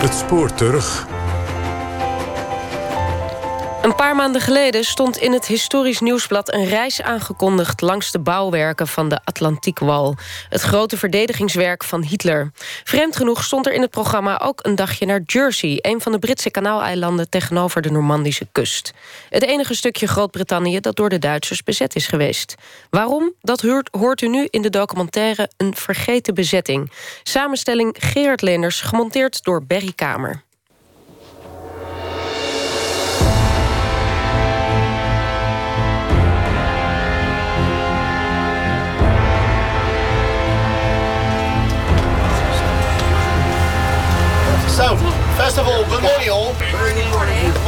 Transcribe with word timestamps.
Het 0.00 0.14
spoor 0.14 0.54
terug. 0.54 1.11
Een 3.82 3.94
paar 3.94 4.16
maanden 4.16 4.40
geleden 4.40 4.84
stond 4.84 5.16
in 5.16 5.32
het 5.32 5.46
Historisch 5.46 6.00
Nieuwsblad 6.00 6.52
een 6.52 6.64
reis 6.64 7.02
aangekondigd 7.02 7.80
langs 7.80 8.10
de 8.10 8.18
bouwwerken 8.18 8.86
van 8.86 9.08
de 9.08 9.20
Atlantiekwal. 9.24 10.16
Het 10.48 10.60
grote 10.60 10.96
verdedigingswerk 10.96 11.84
van 11.84 12.02
Hitler. 12.02 12.50
Vreemd 12.84 13.16
genoeg 13.16 13.44
stond 13.44 13.66
er 13.66 13.72
in 13.72 13.80
het 13.80 13.90
programma 13.90 14.40
ook 14.40 14.58
een 14.62 14.74
dagje 14.74 15.06
naar 15.06 15.20
Jersey, 15.26 15.78
een 15.80 16.00
van 16.00 16.12
de 16.12 16.18
Britse 16.18 16.50
kanaaleilanden 16.50 17.28
tegenover 17.28 17.82
de 17.82 17.90
Normandische 17.90 18.46
kust. 18.52 18.92
Het 19.28 19.42
enige 19.42 19.74
stukje 19.74 20.06
Groot-Brittannië 20.06 20.80
dat 20.80 20.96
door 20.96 21.08
de 21.08 21.18
Duitsers 21.18 21.62
bezet 21.62 21.94
is 21.94 22.06
geweest. 22.06 22.54
Waarom? 22.90 23.32
Dat 23.40 23.64
hoort 23.90 24.20
u 24.20 24.28
nu 24.28 24.46
in 24.50 24.62
de 24.62 24.70
documentaire 24.70 25.50
Een 25.56 25.74
vergeten 25.76 26.34
bezetting. 26.34 26.92
Samenstelling 27.22 27.96
Gerard 27.98 28.42
Lenders, 28.42 28.80
gemonteerd 28.80 29.44
door 29.44 29.64
Berry 29.64 29.92
Kamer. 29.94 30.42
So, 44.72 44.96
first 45.36 45.58
of 45.58 45.68
all, 45.68 45.84
good 45.84 46.02
morning 46.02 46.30
all. 46.30 46.54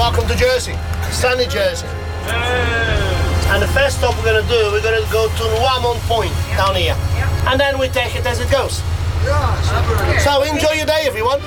Welcome 0.00 0.26
to 0.26 0.34
Jersey, 0.34 0.72
sunny 1.10 1.44
Jersey. 1.44 1.86
And 3.52 3.60
the 3.60 3.68
first 3.68 3.98
stop 3.98 4.16
we're 4.16 4.24
going 4.24 4.42
to 4.42 4.48
do, 4.48 4.72
we're 4.72 4.80
going 4.80 5.04
to 5.04 5.12
go 5.12 5.28
to 5.28 5.44
Nuamon 5.54 5.98
Point 6.08 6.32
down 6.56 6.74
here. 6.74 6.96
And 7.46 7.60
then 7.60 7.78
we 7.78 7.88
take 7.88 8.16
it 8.16 8.24
as 8.24 8.40
it 8.40 8.50
goes. 8.50 8.82
So 10.24 10.42
enjoy 10.44 10.72
your 10.77 10.86
day 10.86 11.05
everyone. 11.06 11.41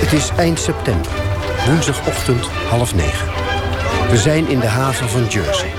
Het 0.00 0.12
is 0.12 0.30
eind 0.36 0.58
september, 0.58 1.12
woensdagochtend 1.66 2.46
half 2.68 2.94
negen. 2.94 3.28
We 4.10 4.16
zijn 4.16 4.48
in 4.48 4.60
de 4.60 4.68
haven 4.68 5.08
van 5.08 5.26
Jersey. 5.26 5.72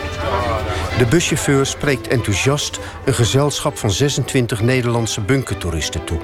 De 0.97 1.06
buschauffeur 1.06 1.66
spreekt 1.66 2.08
enthousiast 2.08 2.80
een 3.06 3.14
gezelschap 3.14 3.78
van 3.78 3.92
26 3.92 4.62
Nederlandse 4.62 5.22
bunkertoeristen 5.22 6.03
toe. 6.03 6.19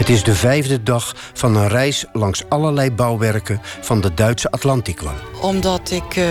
Het 0.00 0.08
is 0.08 0.22
de 0.22 0.34
vijfde 0.34 0.82
dag 0.82 1.14
van 1.32 1.56
een 1.56 1.68
reis 1.68 2.04
langs 2.12 2.42
allerlei 2.48 2.92
bouwwerken 2.92 3.60
van 3.80 4.00
de 4.00 4.14
Duitse 4.14 4.50
Atlantikwal. 4.50 5.14
Omdat 5.40 5.90
ik 5.90 6.16
uh, 6.16 6.24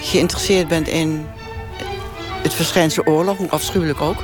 geïnteresseerd 0.00 0.68
ben 0.68 0.86
in 0.86 1.26
het 2.42 2.54
verschijnsel 2.54 3.04
oorlog, 3.04 3.36
hoe 3.36 3.50
afschuwelijk 3.50 4.00
ook. 4.00 4.16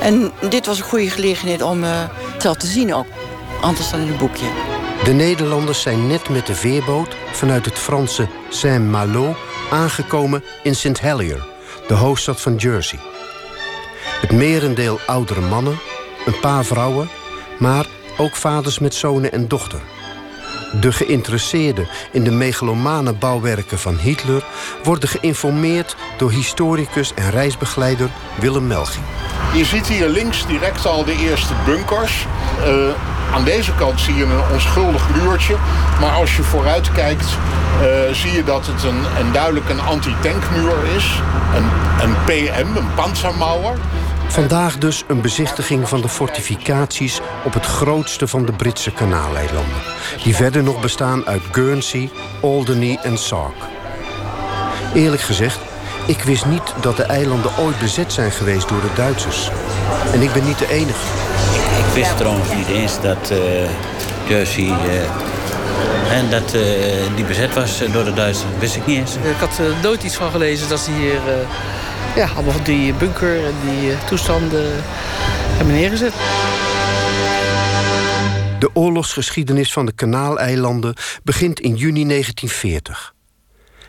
En 0.00 0.32
dit 0.48 0.66
was 0.66 0.78
een 0.78 0.84
goede 0.84 1.10
gelegenheid 1.10 1.62
om 1.62 1.82
uh, 1.82 2.08
het 2.32 2.42
zelf 2.42 2.56
te 2.56 2.66
zien 2.66 2.94
ook. 2.94 3.06
Anders 3.60 3.90
dan 3.90 4.00
in 4.00 4.08
een 4.08 4.18
boekje. 4.18 4.46
De 5.04 5.12
Nederlanders 5.12 5.80
zijn 5.80 6.06
net 6.06 6.28
met 6.28 6.46
de 6.46 6.54
veerboot 6.54 7.16
vanuit 7.32 7.64
het 7.64 7.78
Franse 7.78 8.28
Saint-Malo 8.48 9.36
aangekomen 9.70 10.44
in 10.62 10.76
St. 10.76 11.00
Helier, 11.00 11.46
de 11.88 11.94
hoofdstad 11.94 12.40
van 12.40 12.56
Jersey. 12.56 12.98
Het 14.20 14.32
merendeel 14.32 15.00
oudere 15.06 15.40
mannen, 15.40 15.78
een 16.26 16.40
paar 16.40 16.64
vrouwen 16.64 17.19
maar 17.60 17.86
ook 18.16 18.36
vaders 18.36 18.78
met 18.78 18.94
zonen 18.94 19.32
en 19.32 19.48
dochter. 19.48 19.80
De 20.80 20.92
geïnteresseerden 20.92 21.88
in 22.12 22.24
de 22.24 22.30
megalomane 22.30 23.12
bouwwerken 23.12 23.78
van 23.78 23.96
Hitler 23.96 24.44
worden 24.82 25.08
geïnformeerd 25.08 25.96
door 26.18 26.30
historicus 26.30 27.14
en 27.14 27.30
reisbegeleider 27.30 28.10
Willem 28.40 28.66
Melging. 28.66 29.04
Je 29.54 29.64
ziet 29.64 29.86
hier 29.86 30.08
links 30.08 30.46
direct 30.46 30.86
al 30.86 31.04
de 31.04 31.16
eerste 31.16 31.52
bunkers. 31.64 32.26
Uh, 32.66 32.90
aan 33.34 33.44
deze 33.44 33.74
kant 33.74 34.00
zie 34.00 34.14
je 34.14 34.24
een 34.24 34.52
onschuldig 34.52 35.08
muurtje. 35.14 35.56
Maar 36.00 36.12
als 36.12 36.36
je 36.36 36.42
vooruit 36.42 36.92
kijkt, 36.92 37.26
uh, 37.26 38.14
zie 38.14 38.32
je 38.32 38.44
dat 38.44 38.66
het 38.66 38.82
een, 38.82 39.24
een 39.24 39.32
duidelijk 39.32 39.68
een 39.68 39.80
anti-tankmuur 39.80 40.84
is. 40.96 41.20
Een, 41.54 41.68
een 42.02 42.14
PM, 42.24 42.76
een 42.76 42.94
panzermauer. 42.94 43.76
Vandaag 44.30 44.78
dus 44.78 45.04
een 45.08 45.20
bezichtiging 45.20 45.88
van 45.88 46.00
de 46.00 46.08
fortificaties 46.08 47.20
op 47.44 47.54
het 47.54 47.66
grootste 47.66 48.28
van 48.28 48.44
de 48.44 48.52
Britse 48.52 48.90
kanaaleilanden. 48.90 49.82
Die 50.22 50.34
verder 50.34 50.62
nog 50.62 50.80
bestaan 50.80 51.26
uit 51.26 51.42
Guernsey, 51.52 52.10
Alderney 52.42 52.98
en 53.02 53.18
Sark. 53.18 53.54
Eerlijk 54.94 55.22
gezegd, 55.22 55.58
ik 56.06 56.22
wist 56.22 56.46
niet 56.46 56.74
dat 56.80 56.96
de 56.96 57.02
eilanden 57.02 57.50
ooit 57.58 57.78
bezet 57.78 58.12
zijn 58.12 58.30
geweest 58.30 58.68
door 58.68 58.80
de 58.80 58.92
Duitsers. 58.94 59.50
En 60.12 60.20
ik 60.20 60.32
ben 60.32 60.44
niet 60.44 60.58
de 60.58 60.68
enige. 60.68 61.06
Ik, 61.54 61.86
ik 61.86 61.94
wist 61.94 62.16
trouwens 62.16 62.54
niet 62.54 62.68
eens 62.68 63.00
dat 63.00 63.30
uh, 63.32 63.38
Jersey... 64.28 64.64
Uh, 64.64 64.72
en 66.12 66.30
dat 66.30 66.54
uh, 66.54 66.62
die 67.16 67.24
bezet 67.24 67.54
was 67.54 67.82
door 67.92 68.04
de 68.04 68.12
Duitsers. 68.12 68.50
wist 68.58 68.76
ik 68.76 68.86
niet 68.86 68.98
eens. 68.98 69.14
Ik 69.14 69.36
had 69.38 69.58
er 69.58 69.74
nooit 69.82 70.02
iets 70.02 70.16
van 70.16 70.30
gelezen 70.30 70.68
dat 70.68 70.80
ze 70.80 70.90
hier 70.90 71.20
ja, 72.16 72.28
allemaal 72.34 72.62
die 72.62 72.92
bunker 72.92 73.44
en 73.44 73.54
die 73.64 73.90
uh, 73.90 74.04
toestanden 74.04 74.84
hebben 75.56 75.74
neergezet. 75.74 76.12
De 78.58 78.70
oorlogsgeschiedenis 78.72 79.72
van 79.72 79.86
de 79.86 79.92
Kanaaleilanden 79.92 80.94
begint 81.22 81.60
in 81.60 81.74
juni 81.74 82.06
1940. 82.06 83.14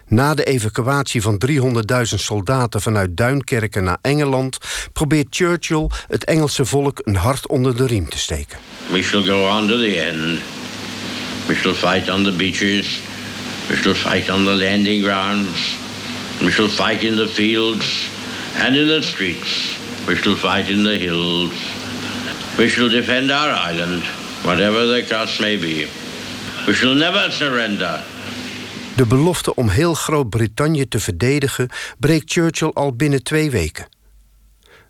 Na 0.07 0.33
de 0.33 0.43
evacuatie 0.43 1.21
van 1.21 1.41
300.000 1.47 2.01
soldaten 2.03 2.81
vanuit 2.81 3.17
Duinkerken 3.17 3.83
naar 3.83 3.97
Engeland 4.01 4.57
probeert 4.93 5.27
Churchill 5.29 5.89
het 6.07 6.23
Engelse 6.23 6.65
volk 6.65 7.01
een 7.03 7.15
hart 7.15 7.47
onder 7.47 7.77
de 7.77 7.85
riem 7.85 8.09
te 8.09 8.17
steken. 8.17 8.57
We 8.91 9.01
shall 9.03 9.23
go 9.23 9.47
on 9.47 9.67
to 9.67 9.77
the 9.77 10.01
end. 10.01 10.39
We 11.47 11.55
shall 11.55 11.73
fight 11.73 12.09
on 12.09 12.23
the 12.23 12.31
beaches. 12.31 12.99
We 13.67 13.75
shall 13.75 13.93
fight 13.93 14.29
on 14.29 14.43
the 14.43 14.55
landing 14.55 15.03
grounds. 15.03 15.80
We 16.41 16.51
shall 16.51 16.69
fight 16.69 17.03
in 17.03 17.15
the 17.15 17.27
fields 17.27 18.09
and 18.57 18.75
in 18.75 18.87
the 18.87 19.01
streets. 19.01 19.77
We 20.07 20.15
shall 20.15 20.35
fight 20.35 20.69
in 20.69 20.83
the 20.83 20.97
hills. 20.97 21.51
We 22.57 22.69
shall 22.69 22.89
defend 22.89 23.31
our 23.31 23.71
island, 23.71 24.03
whatever 24.43 24.85
the 24.85 25.05
cost 25.09 25.39
may 25.39 25.57
be. 25.57 25.87
We 26.65 26.73
shall 26.73 26.95
never 26.95 27.31
surrender. 27.31 28.03
De 28.95 29.05
belofte 29.05 29.55
om 29.55 29.69
heel 29.69 29.93
Groot-Brittannië 29.93 30.87
te 30.87 30.99
verdedigen 30.99 31.69
breekt 31.99 32.31
Churchill 32.31 32.71
al 32.73 32.95
binnen 32.95 33.23
twee 33.23 33.51
weken. 33.51 33.87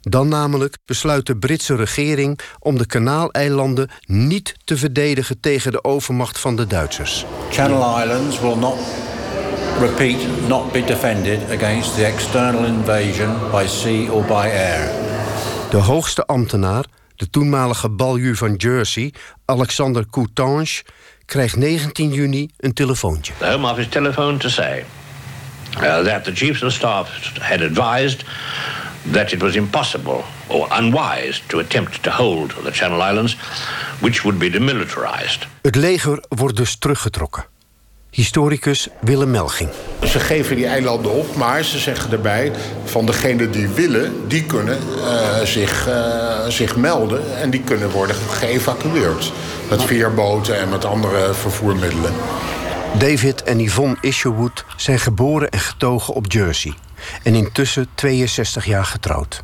Dan 0.02 0.28
namelijk 0.28 0.78
besluit 0.86 1.26
de 1.26 1.38
Britse 1.38 1.76
regering 1.76 2.40
om 2.60 2.78
de 2.78 2.86
Kanaaleilanden 2.86 3.90
niet 4.06 4.56
te 4.64 4.78
verdedigen 4.78 5.40
tegen 5.40 5.72
de 5.72 5.84
overmacht 5.84 6.40
van 6.40 6.56
de 6.56 6.68
Duitsers. 6.68 7.26
Channel 7.50 8.02
Islands 8.02 8.40
will 8.40 8.56
not 8.56 8.78
repeat, 9.80 10.48
not 10.48 10.72
be 10.74 10.84
defended 10.84 11.52
against 11.52 11.96
the 11.96 12.08
external 12.08 12.66
invasion 12.66 13.52
by 13.52 13.68
sea 13.68 14.10
or 14.10 14.24
by 14.24 14.50
air. 14.50 14.92
De 15.70 15.78
hoogste 15.78 16.26
ambtenaar, 16.26 16.86
de 17.16 17.30
toenmalige 17.30 17.90
baljuw 17.90 18.36
van 18.36 18.56
Jersey, 18.56 19.14
Alexander 19.46 20.06
Coutange, 20.10 20.84
krijgt 21.26 21.56
19 21.56 22.14
juni 22.14 22.50
een 22.58 22.74
telefoontje. 22.74 23.34
The 23.38 23.46
Home 23.46 23.72
Office 23.72 23.90
telephone 23.90 24.38
to 24.38 24.50
say 24.50 24.86
uh, 25.76 26.04
that 26.04 26.24
the 26.24 26.32
chiefs 26.36 26.64
of 26.64 26.74
staff 26.74 27.38
had 27.40 27.62
advised 27.62 28.24
that 29.12 29.32
it 29.32 29.42
was 29.42 29.56
impossible 29.56 30.24
or 30.48 30.68
unwise 30.72 31.42
to 31.48 31.60
attempt 31.60 32.04
to 32.04 32.12
hold 32.12 32.54
the 32.64 32.72
Channel 32.72 33.02
Islands, 33.12 33.38
which 34.00 34.22
would 34.22 34.40
be 34.40 34.50
demilitarized. 34.50 35.48
Het 35.62 35.76
leger 35.76 36.24
wordt 36.28 36.56
dus 36.56 36.76
teruggetrokken. 36.76 37.46
Historicus 38.12 38.88
Willem 39.02 39.32
Melging. 39.32 39.70
Ze 40.04 40.20
geven 40.20 40.56
die 40.56 40.66
eilanden 40.66 41.12
op, 41.12 41.36
maar 41.36 41.64
ze 41.64 41.80
zeggen 41.80 42.12
erbij... 42.12 42.52
van 42.84 43.06
degenen 43.06 43.52
die 43.52 43.68
willen, 43.68 44.28
die 44.28 44.46
kunnen 44.46 44.80
uh, 44.98 45.40
zich, 45.40 45.88
uh, 45.88 46.48
zich 46.48 46.76
melden... 46.76 47.38
en 47.38 47.50
die 47.50 47.62
kunnen 47.62 47.90
worden 47.90 48.16
geëvacueerd. 48.16 49.32
Met 49.70 49.84
veerboten 49.84 50.60
en 50.60 50.70
met 50.70 50.86
andere 50.86 51.34
vervoermiddelen. 51.34 52.14
David 52.98 53.44
en 53.44 53.60
Yvonne 53.60 53.98
Isherwood 54.02 54.66
zijn 54.76 55.00
geboren 55.00 55.50
en 55.50 55.60
getogen 55.60 56.14
op 56.14 56.32
Jersey... 56.32 56.74
en 57.24 57.36
intussen 57.36 57.88
62 57.96 58.66
jaar 58.66 58.86
getrouwd. 58.86 59.44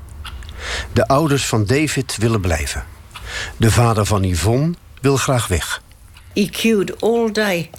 De 0.94 1.08
ouders 1.08 1.46
van 1.46 1.66
David 1.66 2.18
willen 2.18 2.42
blijven. 2.42 2.84
De 3.58 3.72
vader 3.72 4.06
van 4.06 4.24
Yvonne 4.24 4.74
wil 5.02 5.18
graag 5.18 5.48
weg. 5.48 5.82
He 6.38 6.50
queued 6.50 7.02
all 7.02 7.32
day 7.32 7.70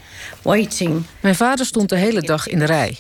waiting. 0.43 1.03
Mijn 1.21 1.35
vader 1.35 1.67
stond 1.67 1.89
de 1.89 1.97
hele 1.97 2.23
dag 2.23 2.49
in 2.49 2.59
de 2.59 2.65
rij 2.65 2.99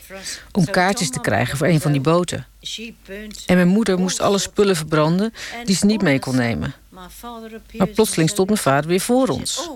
om 0.53 0.71
kaartjes 0.71 1.11
te 1.11 1.21
krijgen 1.21 1.59
voor 1.59 1.67
een 1.67 1.81
van 1.81 1.93
die 1.93 2.01
boten. 2.01 2.47
En 3.47 3.57
mijn 3.57 3.69
moeder 3.69 3.99
moest 3.99 4.21
alle 4.21 4.39
spullen 4.39 4.77
verbranden 4.77 5.35
die 5.65 5.77
ze 5.77 5.87
niet 5.87 6.03
mee 6.03 6.19
kon 6.19 6.37
nemen. 6.37 6.75
Maar 6.89 7.89
plotseling 7.95 8.31
stond 8.31 8.49
mijn 8.49 8.61
vader 8.61 8.91
weer 8.91 9.01
voor 9.01 9.29
ons. 9.29 9.71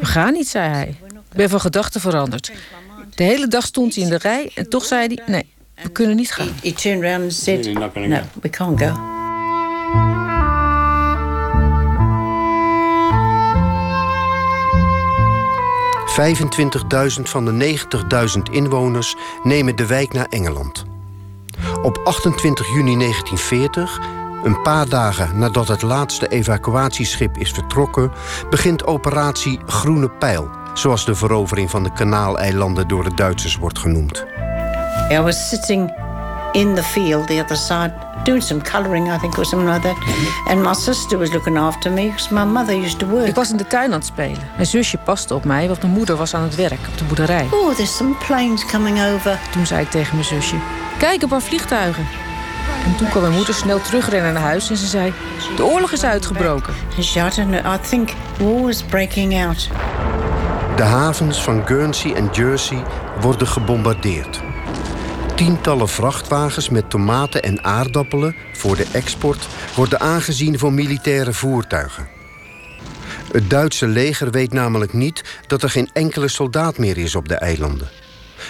We 0.00 0.06
gaan 0.06 0.32
niet, 0.32 0.48
zei 0.48 0.68
hij. 0.68 0.96
Ik 1.30 1.36
ben 1.36 1.48
van 1.48 1.60
gedachten 1.60 2.00
veranderd. 2.00 2.52
De 3.14 3.24
hele 3.24 3.48
dag 3.48 3.64
stond 3.66 3.94
hij 3.94 4.04
in 4.04 4.10
de 4.10 4.18
rij 4.18 4.50
en 4.54 4.68
toch 4.68 4.84
zei 4.84 5.06
hij: 5.06 5.24
nee, 5.26 5.52
we 5.82 5.90
kunnen 5.90 6.16
niet 6.16 6.32
gaan. 6.32 6.48
He 6.62 6.72
turned 6.72 7.04
around 7.04 7.22
and 7.22 7.32
said, 7.32 7.72
no, 7.72 7.90
we 8.40 8.50
can't 8.50 8.80
go. 8.80 9.18
25.000 16.10 17.22
van 17.22 17.44
de 17.44 17.78
90.000 18.36 18.52
inwoners 18.52 19.16
nemen 19.42 19.76
de 19.76 19.86
wijk 19.86 20.12
naar 20.12 20.26
Engeland. 20.26 20.84
Op 21.82 22.00
28 22.04 22.66
juni 22.66 22.96
1940, 22.96 24.00
een 24.44 24.62
paar 24.62 24.88
dagen 24.88 25.38
nadat 25.38 25.68
het 25.68 25.82
laatste 25.82 26.28
evacuatieschip 26.28 27.36
is 27.38 27.50
vertrokken, 27.50 28.10
begint 28.50 28.86
operatie 28.86 29.60
Groene 29.66 30.10
Pijl, 30.10 30.50
zoals 30.74 31.04
de 31.04 31.14
verovering 31.14 31.70
van 31.70 31.82
de 31.82 31.92
Kanaaleilanden 31.92 32.88
door 32.88 33.04
de 33.04 33.14
Duitsers 33.14 33.56
wordt 33.56 33.78
genoemd. 33.78 34.24
I 35.10 35.18
was 35.20 35.48
sitting 35.48 35.92
in 36.52 36.74
the 36.74 36.82
field, 36.82 37.26
the 37.26 37.40
other 37.42 37.56
side, 37.56 37.94
doing 38.24 38.42
some 38.42 38.62
colouring, 38.62 39.08
I 39.08 39.18
think, 39.18 39.38
or 39.38 39.44
something 39.44 39.72
like 39.72 39.82
that. 39.82 39.96
And 40.46 40.62
my 40.62 40.74
sister 40.74 41.18
was 41.18 41.32
looking 41.32 41.56
after 41.56 41.90
me 41.90 42.06
because 42.06 42.30
my 42.30 42.44
mother 42.44 42.74
used 42.74 42.98
to 42.98 43.06
work. 43.06 43.26
Ik 43.26 43.34
was 43.34 43.50
in 43.50 43.56
de 43.56 43.66
tuin 43.66 43.92
aan 43.92 43.98
het 43.98 44.06
spelen. 44.06 44.48
Mijn 44.54 44.66
zusje 44.66 44.98
paste 44.98 45.34
op 45.34 45.44
mij, 45.44 45.66
want 45.66 45.82
mijn 45.82 45.92
moeder 45.92 46.16
was 46.16 46.34
aan 46.34 46.42
het 46.42 46.54
werk 46.54 46.80
op 46.88 46.98
de 46.98 47.04
boerderij. 47.04 47.46
Oh, 47.50 47.74
there's 47.74 47.96
some 47.96 48.14
planes 48.26 48.66
coming 48.66 49.02
over. 49.14 49.38
Toen 49.52 49.66
zei 49.66 49.82
ik 49.82 49.90
tegen 49.90 50.14
mijn 50.14 50.26
zusje: 50.26 50.56
Kijk, 50.98 51.22
een 51.22 51.28
paar 51.28 51.42
vliegtuigen. 51.42 52.06
En 52.84 52.96
toen 52.96 53.08
kwam 53.08 53.22
mijn 53.22 53.34
moeder 53.34 53.54
snel 53.54 53.80
terugrennen 53.80 54.32
naar 54.32 54.42
huis 54.42 54.70
en 54.70 54.76
ze 54.76 54.86
zei: 54.86 55.12
De 55.56 55.64
oorlog 55.64 55.92
is 55.92 56.04
uitgebroken. 56.04 56.74
I 56.98 57.88
think 57.88 58.10
war 58.38 58.62
was 58.62 58.82
breaking 58.82 59.44
out. 59.46 59.68
De 60.76 60.82
havens 60.82 61.42
van 61.42 61.66
Guernsey 61.66 62.14
en 62.14 62.28
Jersey 62.32 62.82
worden 63.20 63.46
gebombardeerd. 63.46 64.49
Tientallen 65.40 65.88
vrachtwagens 65.88 66.68
met 66.68 66.90
tomaten 66.90 67.42
en 67.42 67.64
aardappelen 67.64 68.36
voor 68.52 68.76
de 68.76 68.86
export 68.92 69.48
worden 69.74 70.00
aangezien 70.00 70.58
voor 70.58 70.72
militaire 70.72 71.32
voertuigen. 71.32 72.08
Het 73.32 73.50
Duitse 73.50 73.86
leger 73.86 74.30
weet 74.30 74.52
namelijk 74.52 74.92
niet 74.92 75.24
dat 75.46 75.62
er 75.62 75.70
geen 75.70 75.90
enkele 75.92 76.28
soldaat 76.28 76.78
meer 76.78 76.98
is 76.98 77.14
op 77.14 77.28
de 77.28 77.34
eilanden. 77.34 77.88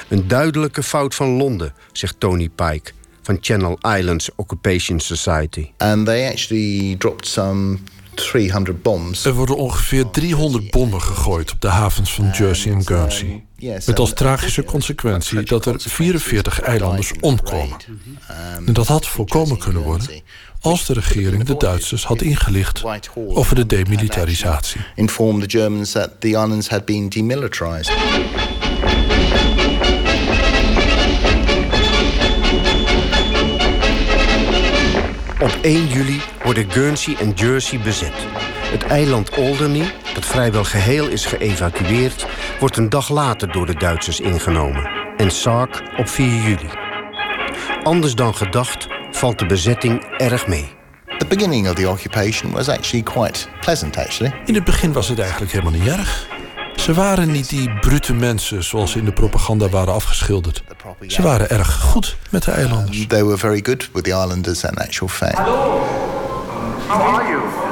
Een 0.09 0.29
duidelijke 0.29 0.83
fout 0.83 1.15
van 1.15 1.29
Londen, 1.29 1.75
zegt 1.93 2.21
Tony 2.21 2.49
Pike 2.49 2.93
van 3.23 3.39
Channel 3.41 3.79
Islands 3.97 4.31
Occupation 4.37 5.01
Society. 5.01 5.71
And 5.77 6.07
they 6.07 6.29
actually 6.29 6.97
dropped 6.99 7.27
some 7.27 7.79
300 8.15 8.83
bombs. 8.83 9.25
Er 9.25 9.35
worden 9.35 9.57
ongeveer 9.57 10.11
300 10.11 10.71
bommen 10.71 11.03
gegooid 11.03 11.53
op 11.53 11.61
de 11.61 11.69
havens 11.69 12.15
van 12.15 12.31
Jersey 12.31 12.73
en 12.73 12.87
Guernsey. 12.87 13.45
Met 13.61 13.99
als 13.99 14.13
tragische 14.13 14.65
consequentie 14.65 15.43
dat 15.43 15.67
er 15.67 15.75
44 15.79 16.61
eilanders 16.61 17.13
omkomen. 17.21 17.77
En 18.67 18.73
dat 18.73 18.87
had 18.87 19.07
voorkomen 19.07 19.59
kunnen 19.59 19.83
worden 19.83 20.23
als 20.61 20.87
de 20.87 20.93
regering 20.93 21.45
de 21.45 21.57
Duitsers 21.57 22.05
had 22.05 22.23
ingelicht 22.23 22.83
over 23.15 23.55
de 23.55 23.67
demilitarisatie. 23.67 24.81
Inform 24.95 25.41
the 25.41 25.59
Germans 25.59 25.93
that 25.93 26.11
the 26.21 26.29
islands 26.29 26.69
had 26.69 26.85
been 26.85 27.09
demilitarized. 27.09 27.93
Op 35.41 35.59
1 35.63 35.87
juli 35.87 36.21
worden 36.45 36.71
Guernsey 36.71 37.17
en 37.21 37.31
Jersey 37.31 37.81
bezet. 37.81 38.13
Het 38.71 38.83
eiland 38.83 39.33
Alderney, 39.33 39.93
dat 40.15 40.25
vrijwel 40.27 40.65
geheel 40.65 41.09
is 41.09 41.27
geëvacueerd, 41.27 42.27
wordt 42.61 42.77
een 42.77 42.89
dag 42.89 43.09
later 43.09 43.53
door 43.53 43.67
de 43.67 43.75
Duitsers 43.75 44.21
ingenomen. 44.21 44.91
En 45.17 45.31
Sark 45.31 45.83
op 45.97 46.09
4 46.09 46.27
juli. 46.27 46.69
Anders 47.83 48.15
dan 48.15 48.35
gedacht 48.35 48.87
valt 49.11 49.39
de 49.39 49.47
bezetting 49.47 50.05
erg 50.17 50.47
mee. 50.47 50.69
The 51.19 51.27
beginning 51.27 51.69
of 51.69 51.75
the 51.75 51.89
occupation 51.89 52.53
was 52.53 52.69
actually 52.69 53.05
quite 53.05 53.47
pleasant 53.61 53.97
actually. 53.97 54.35
In 54.45 54.55
het 54.55 54.65
begin 54.65 54.93
was 54.93 55.09
het 55.09 55.19
eigenlijk 55.19 55.53
helemaal 55.53 55.73
niet 55.73 55.87
erg. 55.87 56.29
Ze 56.77 56.95
waren 56.95 57.31
niet 57.31 57.49
die 57.49 57.79
brute 57.79 58.15
mensen 58.15 58.65
zoals 58.65 58.97
in 58.97 59.05
de 59.05 59.13
propaganda 59.13 59.69
waren 59.69 59.95
afgeschilderd. 59.95 60.63
Ze 61.07 61.23
waren 61.23 61.51
erg 61.51 61.81
goed 61.81 62.17
met 62.31 62.45
de 62.45 62.51
eilanders. 62.51 63.07
They 63.07 63.25
were 63.25 63.39
very 63.39 63.61
good 63.63 63.91
with 63.93 64.05
the 64.05 64.11
islanders 64.11 64.65
in 64.65 64.75
actual 64.75 65.09
fact. 65.09 65.39
Hello. 65.39 65.81
How 66.89 67.15
are 67.15 67.29
you? 67.29 67.70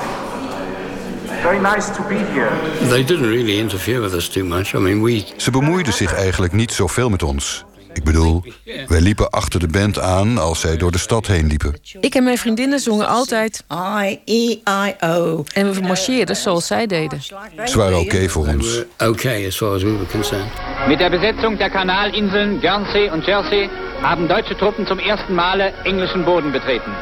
Very 1.48 1.60
nice 1.60 1.92
to 1.92 2.02
be 2.02 2.14
here. 2.14 2.50
They 2.88 3.04
didn't 3.04 3.28
really 3.28 3.58
interfere 3.58 4.00
with 4.00 4.14
us 4.14 4.28
too 4.28 4.44
much. 4.44 4.74
I 4.74 4.78
mean, 4.78 5.02
we 5.02 5.24
Ze 5.36 5.50
bemoeiden 5.50 5.92
zich 5.92 6.14
eigenlijk 6.14 6.52
niet 6.52 6.72
zoveel 6.72 7.08
met 7.08 7.22
ons. 7.22 7.64
Ik 7.92 8.04
bedoel, 8.04 8.42
wij 8.86 9.00
liepen 9.00 9.30
achter 9.30 9.60
de 9.60 9.68
band 9.68 10.00
aan 10.00 10.38
als 10.38 10.60
zij 10.60 10.76
door 10.76 10.90
de 10.90 10.98
stad 10.98 11.26
heen 11.26 11.46
liepen. 11.46 11.78
Ik 12.00 12.14
en 12.14 12.24
mijn 12.24 12.38
vriendinnen 12.38 12.78
zongen 12.78 13.06
altijd 13.06 13.64
I-E-I-O. 13.72 15.44
En 15.52 15.72
we 15.72 15.80
marcheerden 15.80 16.36
zoals 16.36 16.66
zij 16.66 16.86
deden. 16.86 17.22
Ze 17.64 17.72
waren 17.74 17.98
oké 17.98 18.28
voor 18.28 18.46
ons. 18.46 18.82
okay 18.98 19.46
as 19.46 19.56
far 19.56 19.74
as 19.74 19.82
we 19.82 19.90
were 19.90 20.06
concerned. 20.10 20.50
Mit 20.88 20.98
der 20.98 21.10
Besetzung 21.10 21.58
der 21.58 21.70
Kanalinseln 21.70 22.60
Guernsey 22.60 23.10
und 23.12 23.24
Jersey 23.26 23.70
haben 24.02 24.28
deutsche 24.28 24.56
Truppen 24.56 24.86
zum 24.86 24.98
ersten 24.98 25.34
Male 25.34 25.72
englischen 25.84 26.24
Boden 26.24 26.52
betreten. 26.52 26.92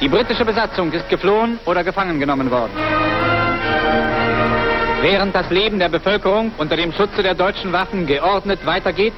Die 0.00 0.08
britische 0.08 0.44
Besatzung 0.44 0.92
ist 0.92 1.08
geflohen 1.08 1.58
oder 1.64 1.82
gefangen 1.84 2.18
genommen 2.18 2.50
worden. 2.50 3.15
Während 5.08 5.36
das 5.36 5.48
Leben 5.50 5.78
der 5.78 5.88
Bevölkerung 5.88 6.50
unter 6.58 6.74
dem 6.74 6.92
Schutze 6.92 7.22
der 7.22 7.34
deutschen 7.36 7.72
Waffen 7.72 8.06
geordnet 8.06 8.66
weitergeht, 8.66 9.12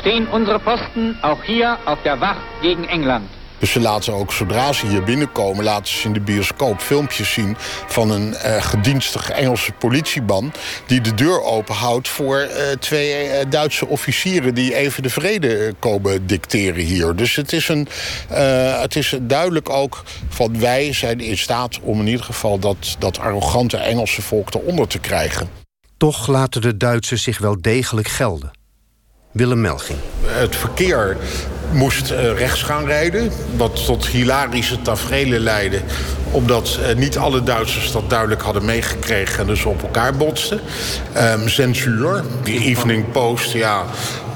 stehen 0.00 0.26
unsere 0.26 0.58
Posten 0.58 1.18
auch 1.20 1.42
hier 1.42 1.76
auf 1.84 2.02
der 2.02 2.18
Wacht 2.18 2.40
gegen 2.62 2.84
England. 2.84 3.28
Dus 3.64 3.72
ze 3.72 3.80
laten 3.80 4.12
ook, 4.12 4.32
zodra 4.32 4.72
ze 4.72 4.86
hier 4.86 5.02
binnenkomen, 5.02 5.64
laten 5.64 5.94
ze 5.94 6.06
in 6.06 6.12
de 6.12 6.20
bioscoop 6.20 6.80
filmpjes 6.80 7.32
zien 7.32 7.56
van 7.86 8.10
een 8.10 8.34
eh, 8.34 8.62
gedienstige 8.62 9.32
Engelse 9.32 9.72
politieman 9.72 10.52
die 10.86 11.00
de 11.00 11.14
deur 11.14 11.42
openhoudt 11.42 12.08
voor 12.08 12.38
eh, 12.38 12.70
twee 12.78 13.12
eh, 13.12 13.50
Duitse 13.50 13.86
officieren 13.86 14.54
die 14.54 14.74
even 14.74 15.02
de 15.02 15.10
vrede 15.10 15.74
komen 15.78 16.26
dicteren 16.26 16.84
hier. 16.84 17.16
Dus 17.16 17.36
het 17.36 17.52
is, 17.52 17.68
een, 17.68 17.88
eh, 18.28 18.80
het 18.80 18.96
is 18.96 19.16
duidelijk 19.20 19.68
ook 19.70 20.02
van 20.28 20.60
wij 20.60 20.92
zijn 20.92 21.20
in 21.20 21.38
staat 21.38 21.80
om 21.80 22.00
in 22.00 22.06
ieder 22.06 22.24
geval 22.24 22.58
dat, 22.58 22.96
dat 22.98 23.18
arrogante 23.18 23.76
Engelse 23.76 24.22
volk 24.22 24.54
eronder 24.54 24.88
te 24.88 24.98
krijgen. 24.98 25.48
Toch 25.96 26.26
laten 26.26 26.60
de 26.60 26.76
Duitsers 26.76 27.22
zich 27.22 27.38
wel 27.38 27.60
degelijk 27.60 28.08
gelden. 28.08 28.50
Willem 29.32 29.60
Melging. 29.60 29.98
Het 30.26 30.56
verkeer 30.56 31.16
moest 31.74 32.10
eh, 32.10 32.32
rechts 32.36 32.62
gaan 32.62 32.86
rijden. 32.86 33.30
Wat 33.56 33.84
tot 33.86 34.06
hilarische 34.06 34.82
tafereelen 34.82 35.40
leidde. 35.40 35.80
Omdat 36.30 36.78
eh, 36.82 36.96
niet 36.96 37.18
alle 37.18 37.42
Duitsers 37.42 37.92
dat 37.92 38.10
duidelijk 38.10 38.42
hadden 38.42 38.64
meegekregen... 38.64 39.38
en 39.40 39.46
dus 39.46 39.64
op 39.64 39.82
elkaar 39.82 40.14
botsten. 40.14 40.60
Ehm, 41.12 41.48
censuur, 41.48 42.22
die 42.42 42.60
Evening 42.60 43.12
Post... 43.12 43.52
Ja, 43.52 43.84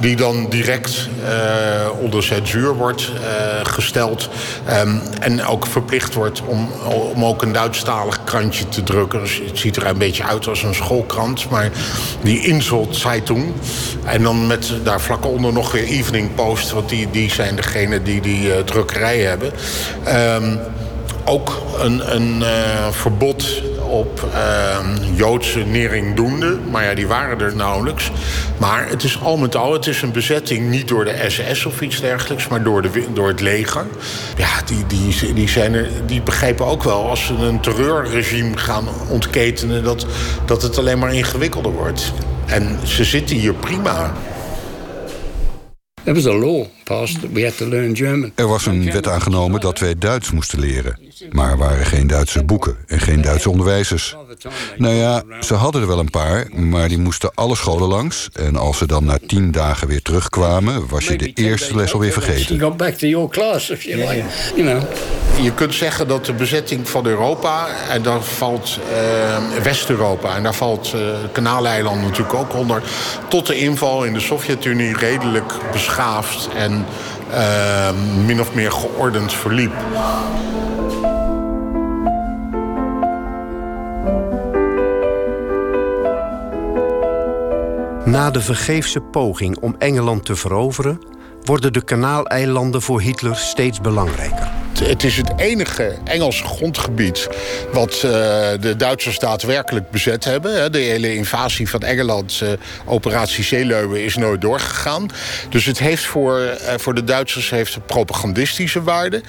die 0.00 0.16
dan 0.16 0.46
direct 0.48 1.08
eh, 1.24 2.00
onder 2.00 2.22
censuur 2.22 2.74
wordt 2.74 3.10
eh, 3.14 3.30
gesteld. 3.62 4.28
Ehm, 4.66 4.96
en 5.20 5.44
ook 5.44 5.66
verplicht 5.66 6.14
wordt 6.14 6.42
om, 6.46 6.70
om 7.14 7.24
ook 7.24 7.42
een 7.42 7.52
Duitsstalig 7.52 8.24
krantje 8.24 8.68
te 8.68 8.82
drukken. 8.82 9.20
Dus 9.20 9.40
het 9.46 9.58
ziet 9.58 9.76
er 9.76 9.86
een 9.86 9.98
beetje 9.98 10.24
uit 10.24 10.48
als 10.48 10.62
een 10.62 10.74
schoolkrant. 10.74 11.50
Maar 11.50 11.70
die 12.22 12.46
Insel 12.46 12.88
Zeitung. 12.90 13.52
En 14.04 14.22
dan 14.22 14.46
met 14.46 14.72
daar 14.82 15.00
vlak 15.00 15.26
onder 15.26 15.52
nog 15.52 15.72
weer 15.72 15.84
Evening 15.84 16.34
Post. 16.34 16.70
Want 16.70 16.88
die, 16.88 17.10
die 17.10 17.30
zijn 17.30 17.56
degene 17.56 18.02
die 18.02 18.20
die 18.20 18.46
uh, 18.46 18.56
drukkerij 18.56 19.18
hebben. 19.18 19.52
Ehm, 20.04 20.56
ook 21.24 21.62
een, 21.78 22.14
een 22.14 22.40
uh, 22.40 22.88
verbod 22.90 23.62
op 23.88 24.28
uh, 24.34 24.78
Joodse 25.14 25.58
neringdoenden. 25.58 26.70
Maar 26.70 26.84
ja, 26.84 26.94
die 26.94 27.06
waren 27.06 27.40
er 27.40 27.56
nauwelijks. 27.56 28.10
Maar 28.58 28.88
het 28.88 29.02
is 29.02 29.20
al 29.22 29.36
met 29.36 29.56
al, 29.56 29.72
het 29.72 29.86
is 29.86 30.02
een 30.02 30.12
bezetting 30.12 30.70
niet 30.70 30.88
door 30.88 31.04
de 31.04 31.24
SS 31.28 31.66
of 31.66 31.80
iets 31.80 32.00
dergelijks... 32.00 32.48
maar 32.48 32.62
door, 32.62 32.82
de, 32.82 33.04
door 33.12 33.28
het 33.28 33.40
leger. 33.40 33.86
Ja, 34.36 34.62
die, 34.66 34.86
die, 34.86 35.32
die, 35.32 35.48
zijn 35.48 35.74
er, 35.74 35.88
die 36.06 36.22
begrijpen 36.22 36.66
ook 36.66 36.82
wel 36.82 37.08
als 37.08 37.26
ze 37.26 37.34
een 37.34 37.60
terreurregime 37.60 38.56
gaan 38.56 38.88
ontketenen... 39.08 39.84
Dat, 39.84 40.06
dat 40.46 40.62
het 40.62 40.78
alleen 40.78 40.98
maar 40.98 41.14
ingewikkelder 41.14 41.72
wordt. 41.72 42.12
En 42.46 42.78
ze 42.84 43.04
zitten 43.04 43.36
hier 43.36 43.54
prima. 43.54 44.12
There 46.04 46.14
was 46.14 46.26
a 46.26 46.34
law 46.34 46.66
we 47.32 47.44
had 47.44 47.56
to 47.56 47.66
learn 47.66 47.96
German. 47.96 48.32
Er 48.34 48.48
was 48.48 48.66
een 48.66 48.92
wet 48.92 49.08
aangenomen 49.08 49.60
dat 49.60 49.78
wij 49.78 49.94
Duits 49.98 50.30
moesten 50.30 50.58
leren. 50.58 50.98
Maar 51.30 51.50
er 51.50 51.58
waren 51.58 51.86
geen 51.86 52.06
Duitse 52.06 52.44
boeken 52.44 52.76
en 52.86 53.00
geen 53.00 53.20
Duitse 53.20 53.50
onderwijzers. 53.50 54.16
Nou 54.76 54.94
ja, 54.94 55.22
ze 55.40 55.54
hadden 55.54 55.80
er 55.80 55.88
wel 55.88 55.98
een 55.98 56.10
paar, 56.10 56.46
maar 56.54 56.88
die 56.88 56.98
moesten 56.98 57.30
alle 57.34 57.56
scholen 57.56 57.88
langs. 57.88 58.28
En 58.32 58.56
als 58.56 58.78
ze 58.78 58.86
dan 58.86 59.04
na 59.04 59.18
tien 59.26 59.50
dagen 59.50 59.88
weer 59.88 60.02
terugkwamen, 60.02 60.88
was 60.88 61.06
je 61.06 61.18
de 61.18 61.32
eerste 61.32 61.76
les 61.76 61.92
alweer 61.92 62.12
vergeten. 62.12 62.56
You 62.56 62.68
got 62.68 62.76
back 62.76 62.94
to 62.94 63.06
your 63.06 63.28
class, 63.28 63.70
if 63.70 63.82
you 63.82 63.96
like. 63.96 64.24
You 64.54 64.68
know. 64.68 64.82
Je 65.40 65.54
kunt 65.54 65.74
zeggen 65.74 66.08
dat 66.08 66.26
de 66.26 66.32
bezetting 66.32 66.88
van 66.88 67.06
Europa, 67.06 67.66
en 67.90 68.02
daar 68.02 68.22
valt 68.22 68.78
uh, 68.92 69.62
West-Europa, 69.62 70.36
en 70.36 70.42
daar 70.42 70.54
valt 70.54 70.92
uh, 70.94 71.00
Kanaaleiland 71.32 72.02
natuurlijk 72.02 72.34
ook 72.34 72.54
onder, 72.54 72.82
tot 73.28 73.46
de 73.46 73.58
inval 73.58 74.04
in 74.04 74.12
de 74.12 74.20
Sovjet-Unie 74.20 74.96
redelijk 74.96 75.52
beschaafd 75.72 76.48
en 76.56 76.77
uh, 77.30 77.90
min 78.26 78.40
of 78.40 78.54
meer 78.54 78.72
geordend 78.72 79.32
verliep. 79.32 79.72
Na 88.04 88.30
de 88.30 88.40
vergeefse 88.40 89.00
poging 89.00 89.58
om 89.58 89.74
Engeland 89.78 90.24
te 90.24 90.36
veroveren, 90.36 91.00
worden 91.44 91.72
de 91.72 91.84
Kanaaleilanden 91.84 92.82
voor 92.82 93.00
Hitler 93.00 93.36
steeds 93.36 93.80
belangrijker. 93.80 94.57
Het 94.82 95.04
is 95.04 95.16
het 95.16 95.32
enige 95.36 95.94
Engelse 96.04 96.44
grondgebied 96.44 97.28
wat 97.72 97.94
uh, 97.94 98.02
de 98.60 98.74
Duitsers 98.76 99.18
daadwerkelijk 99.18 99.90
bezet 99.90 100.24
hebben. 100.24 100.72
De 100.72 100.78
hele 100.78 101.14
invasie 101.14 101.68
van 101.68 101.82
Engeland, 101.82 102.40
uh, 102.42 102.50
operatie 102.84 103.44
Zeeleuwen, 103.44 104.04
is 104.04 104.16
nooit 104.16 104.40
doorgegaan. 104.40 105.08
Dus 105.48 105.64
het 105.64 105.78
heeft 105.78 106.04
voor, 106.04 106.38
uh, 106.40 106.74
voor 106.76 106.94
de 106.94 107.04
Duitsers 107.04 107.50
heeft 107.50 107.86
propagandistische 107.86 108.82
waarde. 108.82 109.22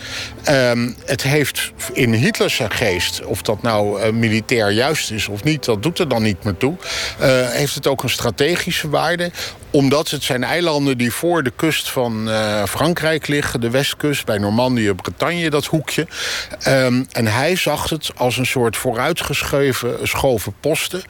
Um, 0.50 0.96
het 1.06 1.24
heeft 1.24 1.72
in 1.94 2.14
Hitlers 2.14 2.62
geest, 2.70 3.26
of 3.26 3.42
dat 3.42 3.62
nou 3.62 4.12
militair 4.12 4.72
juist 4.72 5.12
is 5.12 5.28
of 5.28 5.44
niet, 5.44 5.66
dat 5.66 5.84
doet 5.84 6.00
er 6.00 6.08
dan 6.08 6.24
niet 6.24 6.44
meer 6.44 6.58
toe. 6.58 6.76
heeft 7.50 7.76
het 7.76 7.88
ook 7.88 8.04
een 8.04 8.10
strategische 8.10 8.90
waarde 8.90 9.32
omdat 9.72 10.10
het 10.10 10.24
zijn 10.24 10.44
eilanden 10.44 10.98
die 10.98 11.12
voor 11.12 11.44
de 11.44 11.52
kust 11.56 11.90
van 11.90 12.28
uh, 12.28 12.66
Frankrijk 12.66 13.28
liggen. 13.28 13.62
De 13.62 13.70
westkust, 13.70 14.26
bij 14.26 14.38
Normandië, 14.38 14.94
Bretagne, 14.94 15.50
dat 15.50 15.66
hoekje. 15.66 16.08
Um, 16.68 17.08
en 17.12 17.28
hij 17.28 17.56
zag 17.56 17.90
het 17.90 18.12
als 18.16 18.38
een 18.38 18.46
soort 18.46 18.78
vooruitgeschoven 18.78 20.08
schoven 20.08 20.54
posten. 20.60 21.02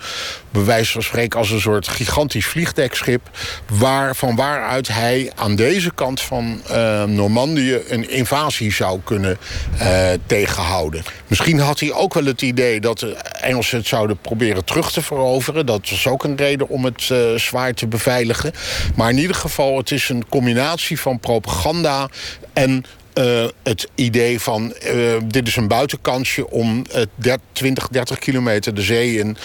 Bij 0.52 0.64
wijze 0.64 0.92
van 0.92 1.04
spreken 1.04 1.40
als 1.40 1.52
een 1.52 1.60
soort 1.60 1.88
gigantisch 1.88 2.46
vliegdekschip. 2.46 3.30
Waar, 3.68 4.16
van 4.16 4.36
waaruit 4.36 4.88
hij 4.88 5.32
aan 5.36 5.56
deze 5.56 5.94
kant 5.94 6.22
van 6.22 6.62
uh, 6.72 7.04
Normandië 7.04 7.80
een 7.88 8.10
invasie 8.10 8.74
zou 8.74 9.00
kunnen 9.04 9.38
uh, 9.82 10.10
tegenhouden. 10.26 11.04
Misschien 11.28 11.60
had 11.60 11.80
hij 11.80 11.94
ook 11.94 12.14
wel 12.14 12.26
het 12.26 12.42
idee 12.42 12.80
dat 12.80 13.00
de 13.00 13.16
Engelsen 13.42 13.78
het 13.78 13.88
zouden 13.88 14.18
proberen 14.18 14.66
terug 14.66 14.92
te 14.92 15.02
veroveren. 15.02 15.66
Dat 15.66 15.90
was 15.90 16.08
ook 16.08 16.24
een 16.24 16.38
reden 16.38 16.70
om 16.70 16.86
het 16.86 17.12
zwaar 17.36 17.74
te 17.74 17.88
beveiligen. 17.88 18.52
Maar 18.96 19.10
in 19.10 19.18
ieder 19.18 19.36
geval, 19.36 19.78
het 19.78 19.92
is 19.92 20.10
een 20.10 20.30
combinatie 20.30 21.00
van 21.00 21.20
propaganda 21.20 22.10
en 22.54 22.86
het 23.64 23.90
idee 23.96 24.40
van 24.40 24.74
dit 25.28 25.48
is 25.48 25.56
een 25.56 25.68
buitenkansje 25.68 26.50
om 26.50 26.86
uh, 27.24 27.34
20, 27.52 27.88
30 27.88 28.20
kilometer 28.20 28.74
de 28.74 28.82
zee 28.82 29.18
in 29.18 29.38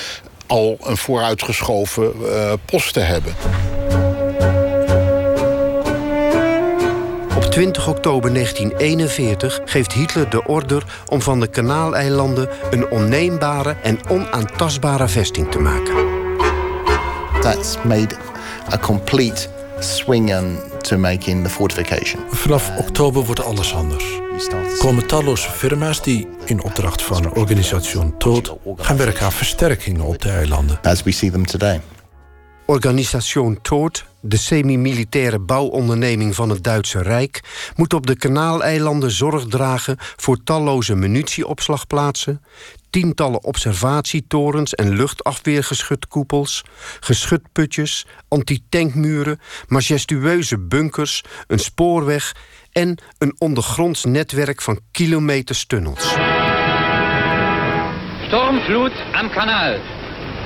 al 0.47 0.79
een 0.83 0.97
vooruitgeschoven 0.97 2.13
uh, 2.23 2.53
post 2.65 2.93
te 2.93 3.01
hebben. 3.01 3.35
Op 7.37 7.45
20 7.45 7.89
oktober 7.89 8.33
1941 8.33 9.61
geeft 9.65 9.93
Hitler 9.93 10.31
de 10.31 10.45
order 10.45 10.85
om 11.09 11.23
van 11.23 11.41
de 11.41 11.47
Kanaaleilanden 11.47 12.49
een 12.71 12.91
onneembare 12.91 13.77
en 13.83 13.99
onaantastbare 14.09 15.09
vesting 15.09 15.51
te 15.51 15.59
maken. 15.59 15.95
That's 17.41 17.77
made 17.83 18.17
a 18.73 18.79
complete 18.79 19.49
swing 19.79 20.33
to 20.81 20.99
make 20.99 21.31
in 21.31 21.43
the 21.43 21.51
fortification. 21.51 22.23
Vanaf 22.31 22.71
oktober 22.79 23.25
wordt 23.25 23.45
alles 23.45 23.75
anders. 23.75 24.24
Komen 24.79 25.07
talloze 25.07 25.50
firma's 25.50 26.03
die 26.03 26.29
in 26.45 26.62
opdracht 26.62 27.03
van 27.03 27.33
Organisation 27.35 28.19
Tood 28.19 28.57
gaan 28.76 28.97
werken 28.97 29.25
aan 29.25 29.33
versterkingen 29.33 30.00
op 30.00 30.23
de 30.23 30.29
eilanden. 30.29 30.79
As 30.83 31.03
we 31.03 31.11
see 31.11 31.31
them 31.31 31.47
today. 31.47 31.81
Organisation 32.67 33.59
Tood, 33.62 34.05
de 34.21 34.37
semi-militaire 34.37 35.38
bouwonderneming 35.38 36.35
van 36.35 36.50
het 36.50 36.64
Duitse 36.64 37.03
Rijk, 37.03 37.41
moet 37.76 37.95
op 37.95 38.07
de 38.07 38.17
Kanaaleilanden 38.17 39.11
zorg 39.11 39.47
dragen 39.47 39.97
voor 39.99 40.43
talloze 40.45 40.95
munitieopslagplaatsen, 40.95 42.43
tientallen 42.91 43.45
observatietorens 43.45 44.75
en 44.75 44.97
luchtafweergeschutkoepels, 44.97 46.64
geschutputjes, 47.00 48.07
antitankmuren, 48.29 49.41
majestueuze 49.67 50.59
bunkers, 50.59 51.23
een 51.47 51.59
spoorweg 51.59 52.35
en 52.75 52.99
een 53.19 53.35
ondergronds 53.38 54.04
netwerk 54.04 54.62
van 54.62 54.78
kilometers 54.93 55.66
tunnels. 55.66 56.14
Sturmflut 58.26 58.93
am 59.12 59.31
Kanal. 59.31 59.78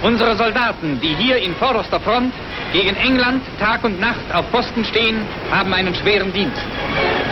Unsere 0.02 0.36
Soldaten, 0.36 1.00
die 1.00 1.16
hier 1.16 1.38
in 1.38 1.54
vorderster 1.54 2.00
Front 2.00 2.32
gegen 2.72 2.96
England 2.96 3.42
Tag 3.58 3.82
und 3.84 3.98
Nacht 3.98 4.32
auf 4.32 4.50
Posten 4.50 4.84
stehen, 4.84 5.16
haben 5.50 5.72
einen 5.72 5.94
schweren 5.94 6.32
Dienst. 6.32 6.62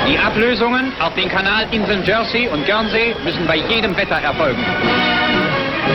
Die 0.09 0.19
Ablösungen 0.19 0.93
auf 0.99 1.15
den 1.15 1.29
Kanalinseln 1.29 2.05
Jersey 2.05 2.49
und 2.49 2.65
Guernsey 2.67 3.15
müssen 3.25 3.47
bei 3.47 3.57
jedem 3.57 3.97
Wetter 3.97 4.17
erfolgen. 4.17 4.65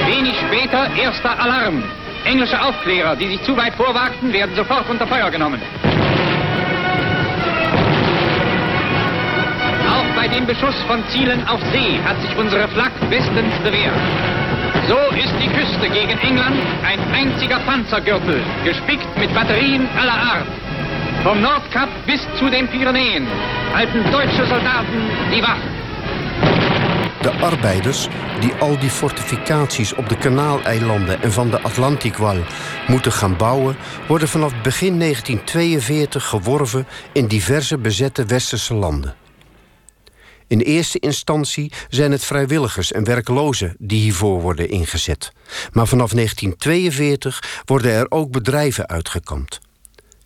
Wenig 0.05 0.35
später 0.47 0.89
erster 0.95 1.39
Alarm. 1.39 1.83
Englische 2.23 2.61
Aufklärer, 2.61 3.15
die 3.15 3.27
sich 3.27 3.43
zu 3.43 3.57
weit 3.57 3.73
vorwagten, 3.73 4.31
werden 4.31 4.55
sofort 4.55 4.87
unter 4.89 5.07
Feuer 5.07 5.31
genommen. 5.31 5.61
Bei 10.21 10.27
dem 10.27 10.45
Beschuss 10.45 10.75
von 10.85 11.03
Zielen 11.09 11.43
auf 11.47 11.59
See 11.71 11.99
hat 12.05 12.21
sich 12.21 12.37
unsere 12.37 12.67
Flak 12.67 12.91
bestens 13.09 13.55
bewährt. 13.63 13.97
So 14.87 14.99
ist 15.15 15.33
die 15.41 15.49
Küste 15.49 15.89
gegen 15.89 16.15
England 16.19 16.57
ein 16.85 16.99
einziger 17.11 17.57
Panzergürtel, 17.61 18.39
gespickt 18.63 19.17
mit 19.17 19.33
Batterien 19.33 19.87
aller 19.99 20.19
Art. 20.33 20.47
Vom 21.23 21.41
Nordkap 21.41 21.89
bis 22.05 22.21
zu 22.37 22.51
den 22.51 22.67
Pyrenäen 22.67 23.25
halten 23.73 24.03
deutsche 24.11 24.45
Soldaten 24.45 24.99
die 25.31 25.41
Wacht. 25.41 25.71
De 27.23 27.31
arbeiders 27.43 28.07
die 28.41 28.53
al 28.59 28.77
die 28.79 28.89
fortificaties 28.89 29.93
op 29.93 30.09
de 30.09 30.17
Kanaaleilanden 30.17 31.21
en 31.21 31.31
van 31.31 31.49
de 31.49 31.61
Atlantikwal 31.61 32.37
moeten 32.87 33.11
gaan 33.11 33.37
bouwen, 33.37 33.75
worden 34.07 34.27
vanaf 34.27 34.53
begin 34.61 34.99
1942 34.99 36.25
geworven 36.25 36.87
in 37.11 37.27
diverse 37.27 37.77
bezette 37.77 38.25
westerse 38.25 38.73
landen. 38.73 39.15
In 40.51 40.59
eerste 40.59 40.99
instantie 40.99 41.71
zijn 41.89 42.11
het 42.11 42.25
vrijwilligers 42.25 42.91
en 42.91 43.03
werklozen 43.03 43.75
die 43.77 44.01
hiervoor 44.01 44.41
worden 44.41 44.69
ingezet. 44.69 45.31
Maar 45.71 45.87
vanaf 45.87 46.11
1942 46.11 47.61
worden 47.65 47.91
er 47.91 48.05
ook 48.09 48.31
bedrijven 48.31 48.87
uitgekampt. 48.87 49.59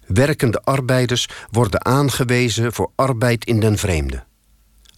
Werkende 0.06 0.62
arbeiders 0.62 1.28
worden 1.52 1.86
aangewezen 1.86 2.74
voor 2.74 2.92
arbeid 2.96 3.46
in 3.46 3.60
den 3.60 3.78
vreemde. 3.78 4.24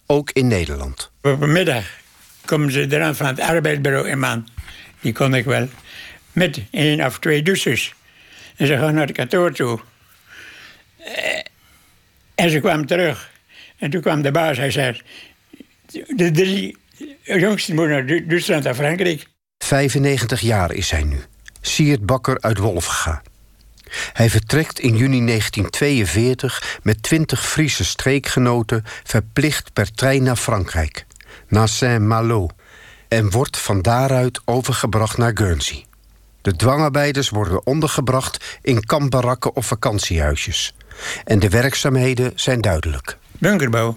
Ook 0.06 0.30
in 0.30 0.46
Nederland. 0.46 1.10
Op 1.22 1.46
middag 1.46 1.84
komen 2.44 2.72
ze 2.72 2.86
eraan 2.90 3.16
van 3.16 3.26
het 3.26 3.40
arbeidsbureau 3.40 4.08
in 4.08 4.18
man. 4.18 4.48
Die 5.00 5.12
kon 5.12 5.34
ik 5.34 5.44
wel. 5.44 5.68
Met 6.32 6.62
één 6.70 7.06
of 7.06 7.18
twee 7.18 7.42
douches. 7.42 7.94
En 8.56 8.66
ze 8.66 8.78
gaan 8.78 8.94
naar 8.94 9.06
het 9.06 9.16
kantoor 9.16 9.52
toe. 9.52 9.80
Eh, 10.96 11.40
en 12.34 12.50
ze 12.50 12.60
kwamen 12.60 12.86
terug. 12.86 13.36
En 13.78 13.90
toen 13.90 14.00
kwam 14.00 14.22
de 14.22 14.30
baas, 14.30 14.56
hij 14.56 14.70
zei... 14.70 15.00
De 16.16 16.30
drie 16.30 16.76
jongsten 17.22 17.74
moeten 17.74 17.94
naar 17.94 18.26
Duitsland 18.26 18.64
en 18.66 18.74
Frankrijk. 18.74 19.26
95 19.58 20.40
jaar 20.40 20.72
is 20.72 20.90
hij 20.90 21.02
nu. 21.02 21.22
Siert 21.60 22.06
Bakker 22.06 22.40
uit 22.40 22.58
Wolfga. 22.58 23.22
Hij 24.12 24.30
vertrekt 24.30 24.78
in 24.78 24.96
juni 24.96 25.26
1942 25.26 26.78
met 26.82 27.02
20 27.02 27.46
Friese 27.46 27.84
streekgenoten 27.84 28.84
verplicht 29.04 29.72
per 29.72 29.92
trein 29.92 30.22
naar 30.22 30.36
Frankrijk, 30.36 31.06
naar 31.48 31.68
Saint-Malo, 31.68 32.48
en 33.08 33.30
wordt 33.30 33.58
van 33.58 33.82
daaruit 33.82 34.40
overgebracht 34.44 35.16
naar 35.16 35.30
Guernsey. 35.34 35.84
De 36.42 36.56
dwangarbeiders 36.56 37.28
worden 37.28 37.66
ondergebracht 37.66 38.58
in 38.62 38.84
kampbarakken 38.84 39.56
of 39.56 39.66
vakantiehuisjes. 39.66 40.74
En 41.24 41.38
de 41.38 41.48
werkzaamheden 41.48 42.32
zijn 42.34 42.60
duidelijk. 42.60 43.18
Bunkerbouw. 43.38 43.96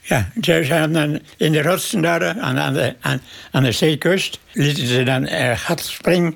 Ja, 0.00 0.30
zijn 0.40 1.22
in 1.36 1.52
de 1.52 1.62
rotsen 1.62 2.00
daar 2.00 2.40
aan, 2.40 2.58
aan, 2.58 2.72
de, 2.72 2.94
aan, 3.00 3.20
aan 3.50 3.62
de 3.62 3.72
zeekust. 3.72 4.40
lieten 4.52 4.86
ze 4.86 5.02
dan 5.02 5.22
uh, 5.22 5.56
gat 5.56 5.80
springen 5.80 6.34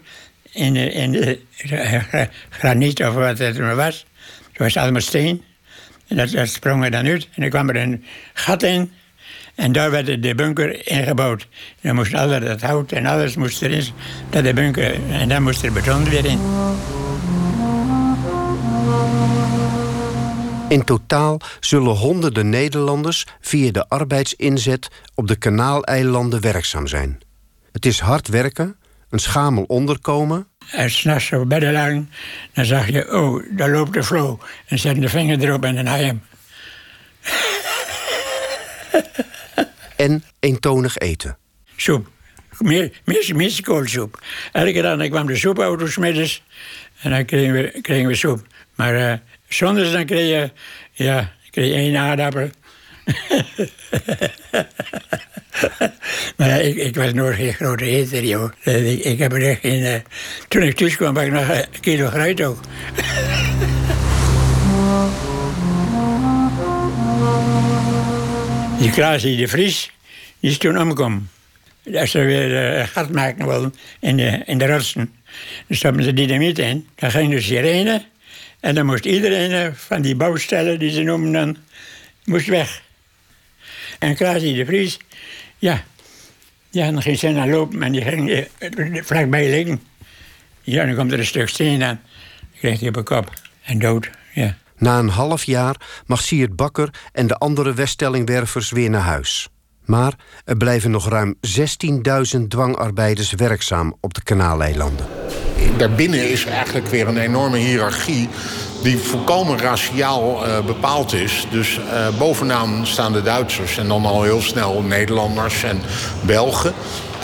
in 0.53 0.73
de, 0.73 0.93
in 0.93 1.13
de 1.13 1.39
graniet 2.51 3.05
of 3.05 3.15
wat 3.15 3.39
het 3.39 3.59
maar 3.59 3.77
was. 3.77 4.07
Het 4.49 4.59
was 4.59 4.77
allemaal 4.77 5.01
steen. 5.01 5.43
En 6.09 6.17
dat, 6.17 6.31
dat 6.31 6.49
sprong 6.49 6.85
er 6.85 6.91
dan 6.91 7.07
uit. 7.07 7.29
En 7.35 7.41
dan 7.41 7.51
kwam 7.51 7.69
er 7.69 7.77
een 7.77 8.05
gat 8.33 8.63
in. 8.63 8.93
En 9.55 9.73
daar 9.73 9.91
werd 9.91 10.23
de 10.23 10.35
bunker 10.35 10.89
ingebouwd. 10.89 11.49
Dan 11.81 11.95
moest 11.95 12.15
alles, 12.15 12.45
dat 12.45 12.61
hout 12.61 12.93
en 12.93 13.07
alles 13.07 13.37
moest 13.37 13.63
erin. 13.63 13.85
Dat 14.31 14.45
de 14.45 14.53
bunker, 14.53 15.11
en 15.11 15.29
dan 15.29 15.43
moest 15.43 15.63
er 15.63 15.73
beton 15.73 16.05
weer 16.05 16.25
in. 16.25 16.41
In 20.69 20.85
totaal 20.85 21.41
zullen 21.61 21.95
honderden 21.95 22.49
Nederlanders 22.49 23.27
via 23.41 23.71
de 23.71 23.89
arbeidsinzet 23.89 24.89
op 25.15 25.27
de 25.29 25.37
Kanaaleilanden 25.37 26.41
werkzaam 26.41 26.87
zijn. 26.87 27.21
Het 27.73 27.87
is 27.87 28.01
hard 28.01 28.29
werken, 28.29 28.77
een 29.11 29.19
schamel 29.19 29.63
onderkomen. 29.63 30.47
En 30.71 30.91
s'nachts 30.91 31.33
op 31.33 31.49
bedden 31.49 31.73
lang, 31.73 32.09
dan 32.53 32.65
zag 32.65 32.89
je, 32.89 33.13
oh, 33.13 33.45
daar 33.51 33.71
loopt 33.71 33.93
de 33.93 34.03
flow. 34.03 34.41
En 34.67 34.79
zet 34.79 35.01
de 35.01 35.09
vinger 35.09 35.41
erop 35.41 35.65
en 35.65 35.75
dan 35.75 35.87
haal 35.87 35.99
je 35.99 36.05
hem. 36.05 36.23
en 40.07 40.25
eentonig 40.41 40.99
eten. 40.99 41.39
Soep. 41.77 42.09
mis, 43.35 43.61
koolsoep. 43.61 44.23
Elke 44.53 44.83
dag 44.83 45.09
kwam 45.09 45.27
de 45.27 45.37
soepauto 45.37 45.87
middags 46.01 46.43
en 47.03 47.11
dan 47.11 47.25
kregen 47.25 47.53
we, 47.53 47.81
kregen 47.81 48.07
we 48.07 48.15
soep. 48.15 48.47
Maar 48.75 48.95
uh, 48.95 49.13
zondags 49.49 49.93
dan 49.93 50.07
kreeg 50.07 50.29
je, 50.29 50.51
ja, 50.93 51.33
kreeg 51.51 51.75
één 51.75 51.97
aardappel. 51.97 52.51
maar 56.37 56.61
ik, 56.61 56.77
ik, 56.77 56.97
was 56.97 57.13
nooit 57.13 57.37
geen 57.37 57.55
grote 57.55 57.85
eter, 57.85 58.25
joh. 58.25 58.51
Ik, 58.63 59.05
ik 59.05 59.19
heb 59.19 59.33
er 59.33 59.49
echt 59.49 59.61
geen... 59.61 59.83
Uh, 59.83 59.95
toen 60.49 60.63
ik 60.63 60.77
thuis 60.77 60.97
kwam, 60.97 61.17
had 61.17 61.25
ik 61.25 61.33
nog 61.33 61.49
een 61.49 61.65
kilo 61.81 62.09
fruit 62.09 62.43
ook. 62.43 62.61
Die 68.79 68.91
Klaasie 68.91 69.37
de 69.37 69.49
Vries, 69.49 69.91
is 70.41 70.59
toen 70.59 70.79
omgekomen. 70.79 71.31
Als 71.95 72.11
ze 72.11 72.19
weer 72.19 72.79
uh, 72.79 72.87
gat 72.87 73.11
maken 73.11 73.47
wilden 73.47 73.75
in 74.01 74.17
de, 74.17 74.43
in 74.45 74.59
de 74.59 74.67
rotsen. 74.67 75.13
Dan 75.67 75.77
stopten 75.77 76.05
ze 76.05 76.13
dynamiet 76.13 76.59
in. 76.59 76.87
Dan 76.95 77.11
ging 77.11 77.31
de 77.31 77.41
sirene. 77.41 78.05
En 78.67 78.75
dan 78.75 78.87
moest 78.87 79.05
iedereen 79.05 79.51
uh, 79.51 79.73
van 79.75 80.03
die 80.03 80.17
bouwstellen, 80.17 80.79
die 80.79 80.91
ze 80.91 81.03
noemen 81.03 81.33
dan, 81.33 81.57
moest 82.25 82.47
weg. 82.47 82.83
En 83.99 84.15
Klaasie 84.15 84.55
de 84.55 84.65
Vries, 84.65 84.99
ja, 85.59 85.85
dan 86.71 87.03
ging 87.03 87.19
ze 87.19 87.29
naar 87.29 87.49
lopen 87.49 87.83
en 87.83 87.93
die 87.93 88.03
ging 88.03 88.31
uh, 88.31 89.03
vlakbij 89.03 89.51
liggen. 89.51 89.83
Ja, 90.63 90.85
dan 90.85 90.95
komt 90.95 91.13
er 91.13 91.19
een 91.19 91.27
stuk 91.27 91.49
steen 91.49 91.83
aan. 91.83 92.01
Dan 92.41 92.59
kreeg 92.59 92.81
hij 92.81 92.89
op 92.89 92.97
een 92.97 93.05
kop 93.05 93.33
en 93.63 93.79
dood, 93.79 94.11
ja. 94.33 94.57
Na 94.77 94.99
een 94.99 95.09
half 95.09 95.45
jaar 95.45 95.77
mag 96.07 96.23
Siert 96.23 96.57
Bakker 96.57 96.91
en 97.13 97.27
de 97.27 97.37
andere 97.37 97.75
Weststellingwervers 97.75 98.71
weer 98.71 98.91
naar 98.91 99.01
huis. 99.01 99.49
Maar 99.85 100.15
er 100.45 100.57
blijven 100.57 100.91
nog 100.91 101.09
ruim 101.09 101.35
16.000 102.37 102.41
dwangarbeiders 102.49 103.33
werkzaam 103.33 103.97
op 104.01 104.15
de 104.15 104.23
Kanaaleilanden. 104.23 105.07
Daarbinnen 105.77 106.31
is 106.31 106.45
eigenlijk 106.45 106.87
weer 106.87 107.09
een 107.09 107.19
enorme 107.19 107.57
hiërarchie 107.57 108.29
die 108.83 108.99
volkomen 108.99 109.59
raciaal 109.59 110.47
uh, 110.47 110.59
bepaald 110.67 111.13
is. 111.13 111.47
Dus 111.51 111.79
uh, 111.79 112.09
bovenaan 112.19 112.87
staan 112.87 113.13
de 113.13 113.23
Duitsers 113.23 113.79
en 113.79 113.89
dan 113.89 114.05
al 114.05 114.23
heel 114.23 114.43
snel 114.43 114.83
Nederlanders 114.83 115.63
en 115.63 115.81
Belgen. 116.21 116.75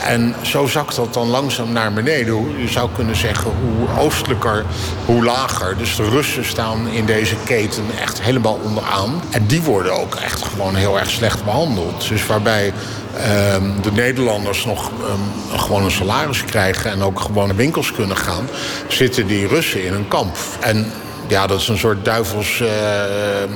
En 0.03 0.35
zo 0.41 0.67
zakt 0.67 0.95
dat 0.95 1.13
dan 1.13 1.27
langzaam 1.27 1.71
naar 1.71 1.93
beneden. 1.93 2.59
Je 2.59 2.67
zou 2.67 2.89
kunnen 2.95 3.15
zeggen 3.15 3.51
hoe 3.51 3.99
oostelijker, 3.99 4.65
hoe 5.05 5.23
lager. 5.23 5.77
Dus 5.77 5.95
de 5.95 6.09
Russen 6.09 6.45
staan 6.45 6.87
in 6.87 7.05
deze 7.05 7.35
keten 7.45 7.83
echt 8.01 8.21
helemaal 8.21 8.59
onderaan. 8.63 9.21
En 9.31 9.45
die 9.45 9.61
worden 9.61 9.93
ook 9.93 10.15
echt 10.15 10.43
gewoon 10.43 10.75
heel 10.75 10.99
erg 10.99 11.09
slecht 11.09 11.43
behandeld. 11.43 12.07
Dus 12.07 12.25
waarbij 12.25 12.73
ehm, 13.17 13.81
de 13.81 13.91
Nederlanders 13.91 14.65
nog 14.65 14.89
um, 14.89 15.59
gewoon 15.59 15.83
een 15.83 15.91
salaris 15.91 16.45
krijgen... 16.45 16.91
en 16.91 17.01
ook 17.01 17.19
gewoon 17.19 17.47
naar 17.47 17.55
winkels 17.55 17.91
kunnen 17.91 18.17
gaan... 18.17 18.47
zitten 18.87 19.27
die 19.27 19.47
Russen 19.47 19.85
in 19.85 19.93
een 19.93 20.07
kamp. 20.07 20.35
En 20.59 20.91
ja, 21.27 21.47
dat 21.47 21.59
is 21.59 21.67
een 21.67 21.77
soort 21.77 22.05
duivels 22.05 22.59
uh, 22.59 22.69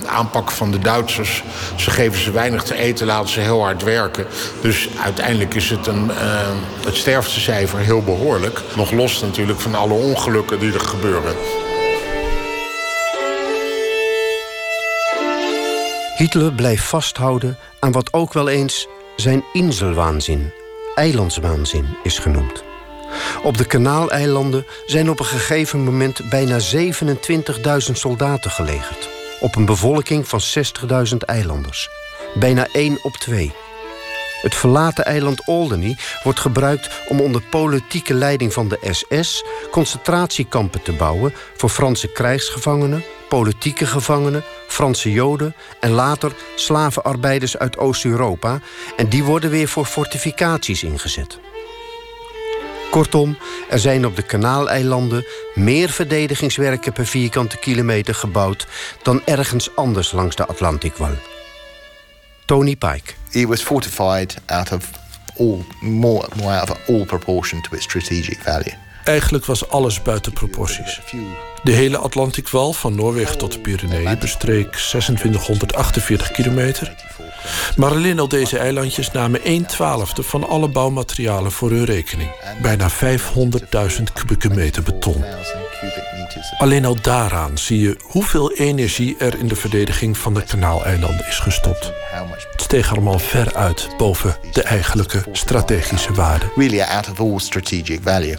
aanpak 0.05 0.51
van 0.51 0.71
de 0.71 0.79
Duitsers. 0.79 1.43
Ze 1.75 1.91
geven 1.91 2.19
ze 2.19 2.31
weinig 2.31 2.63
te 2.63 2.75
eten, 2.75 3.05
laten 3.05 3.29
ze 3.29 3.39
heel 3.39 3.63
hard 3.63 3.83
werken. 3.83 4.25
Dus 4.61 4.89
uiteindelijk 5.03 5.53
is 5.53 5.69
het 5.69 5.87
een, 5.87 6.05
uh, 6.05 6.15
het 6.85 6.95
sterftecijfer 6.95 7.79
heel 7.79 8.01
behoorlijk. 8.01 8.61
Nog 8.75 8.91
los 8.91 9.21
natuurlijk 9.21 9.59
van 9.59 9.75
alle 9.75 9.93
ongelukken 9.93 10.59
die 10.59 10.73
er 10.73 10.79
gebeuren. 10.79 11.35
Hitler 16.17 16.53
blijft 16.53 16.83
vasthouden 16.83 17.57
aan 17.79 17.91
wat 17.91 18.13
ook 18.13 18.33
wel 18.33 18.49
eens 18.49 18.87
zijn 19.15 19.43
inselwaanzin, 19.53 20.53
eilandswaanzin 20.95 21.87
is 22.03 22.19
genoemd. 22.19 22.66
Op 23.43 23.57
de 23.57 23.65
Kanaaleilanden 23.65 24.65
zijn 24.85 25.09
op 25.09 25.19
een 25.19 25.25
gegeven 25.25 25.83
moment 25.83 26.29
bijna 26.29 26.59
27.000 26.59 27.91
soldaten 27.91 28.51
gelegerd. 28.51 29.09
Op 29.39 29.55
een 29.55 29.65
bevolking 29.65 30.27
van 30.27 30.39
60.000 31.11 31.17
eilanders. 31.17 31.89
Bijna 32.33 32.67
1 32.71 32.99
op 33.01 33.13
2. 33.13 33.53
Het 34.41 34.55
verlaten 34.55 35.05
eiland 35.05 35.45
Alderney 35.45 35.97
wordt 36.23 36.39
gebruikt 36.39 36.89
om 37.07 37.21
onder 37.21 37.41
politieke 37.41 38.13
leiding 38.13 38.53
van 38.53 38.67
de 38.67 38.79
SS 38.91 39.43
concentratiekampen 39.71 40.81
te 40.81 40.93
bouwen 40.93 41.33
voor 41.55 41.69
Franse 41.69 42.11
krijgsgevangenen, 42.11 43.03
politieke 43.29 43.85
gevangenen, 43.85 44.43
Franse 44.67 45.11
Joden 45.11 45.55
en 45.79 45.91
later 45.91 46.31
slavenarbeiders 46.55 47.57
uit 47.57 47.77
Oost-Europa 47.77 48.59
en 48.95 49.09
die 49.09 49.23
worden 49.23 49.49
weer 49.49 49.67
voor 49.67 49.85
fortificaties 49.85 50.83
ingezet. 50.83 51.39
Kortom, 52.91 53.37
er 53.69 53.79
zijn 53.79 54.05
op 54.05 54.15
de 54.15 54.21
Kanaaleilanden 54.21 55.25
meer 55.53 55.89
verdedigingswerken 55.89 56.93
per 56.93 57.05
vierkante 57.05 57.57
kilometer 57.57 58.15
gebouwd 58.15 58.67
dan 59.03 59.21
ergens 59.25 59.75
anders 59.75 60.11
langs 60.11 60.35
de 60.35 60.45
Atlantikwal. 60.45 61.15
Tony 62.45 62.75
Pike. 62.75 63.13
It 63.31 63.47
was 63.47 63.61
fortified 63.61 64.37
out 64.45 64.71
of 64.71 64.89
all 65.37 65.65
more, 65.81 66.27
more 66.35 66.59
out 66.59 66.69
of 66.69 66.77
all 66.87 67.05
proportion 67.05 67.61
to 67.61 67.75
its 67.75 67.83
strategic 67.83 68.37
value. 68.39 68.86
Eigenlijk 69.07 69.45
was 69.45 69.69
alles 69.69 70.01
buiten 70.01 70.33
proporties. 70.33 71.01
De 71.63 71.71
hele 71.71 71.97
Atlantikwal 71.97 72.73
van 72.73 72.95
Noorwegen 72.95 73.37
tot 73.37 73.51
de 73.51 73.59
Pyreneeën 73.59 74.17
bestreek 74.19 74.71
2648 74.71 76.31
kilometer. 76.31 76.95
Maar 77.75 77.91
alleen 77.91 78.19
al 78.19 78.27
deze 78.27 78.57
eilandjes 78.57 79.11
namen 79.11 79.43
1 79.43 79.65
twaalfde 79.65 80.23
van 80.23 80.47
alle 80.47 80.67
bouwmaterialen 80.67 81.51
voor 81.51 81.69
hun 81.69 81.85
rekening. 81.85 82.29
Bijna 82.61 82.89
500.000 82.89 84.03
kubieke 84.13 84.49
meter 84.49 84.83
beton. 84.83 85.23
Alleen 86.57 86.85
al 86.85 86.97
daaraan 87.01 87.57
zie 87.57 87.79
je 87.79 87.97
hoeveel 88.03 88.51
energie 88.51 89.15
er 89.17 89.39
in 89.39 89.47
de 89.47 89.55
verdediging 89.55 90.17
van 90.17 90.33
de 90.33 90.43
Kanaaleilanden 90.43 91.27
is 91.27 91.39
gestopt. 91.39 91.91
Het 92.51 92.61
steeg 92.61 92.91
allemaal 92.91 93.19
ver 93.19 93.55
uit 93.55 93.89
boven 93.97 94.35
de 94.51 94.63
eigenlijke 94.63 95.23
strategische 95.31 96.13
waarde. 96.13 96.45
Really 96.55 96.81
out 96.81 97.09
of 97.09 97.19
all 97.19 97.39
strategic 97.39 97.99
value. 98.03 98.37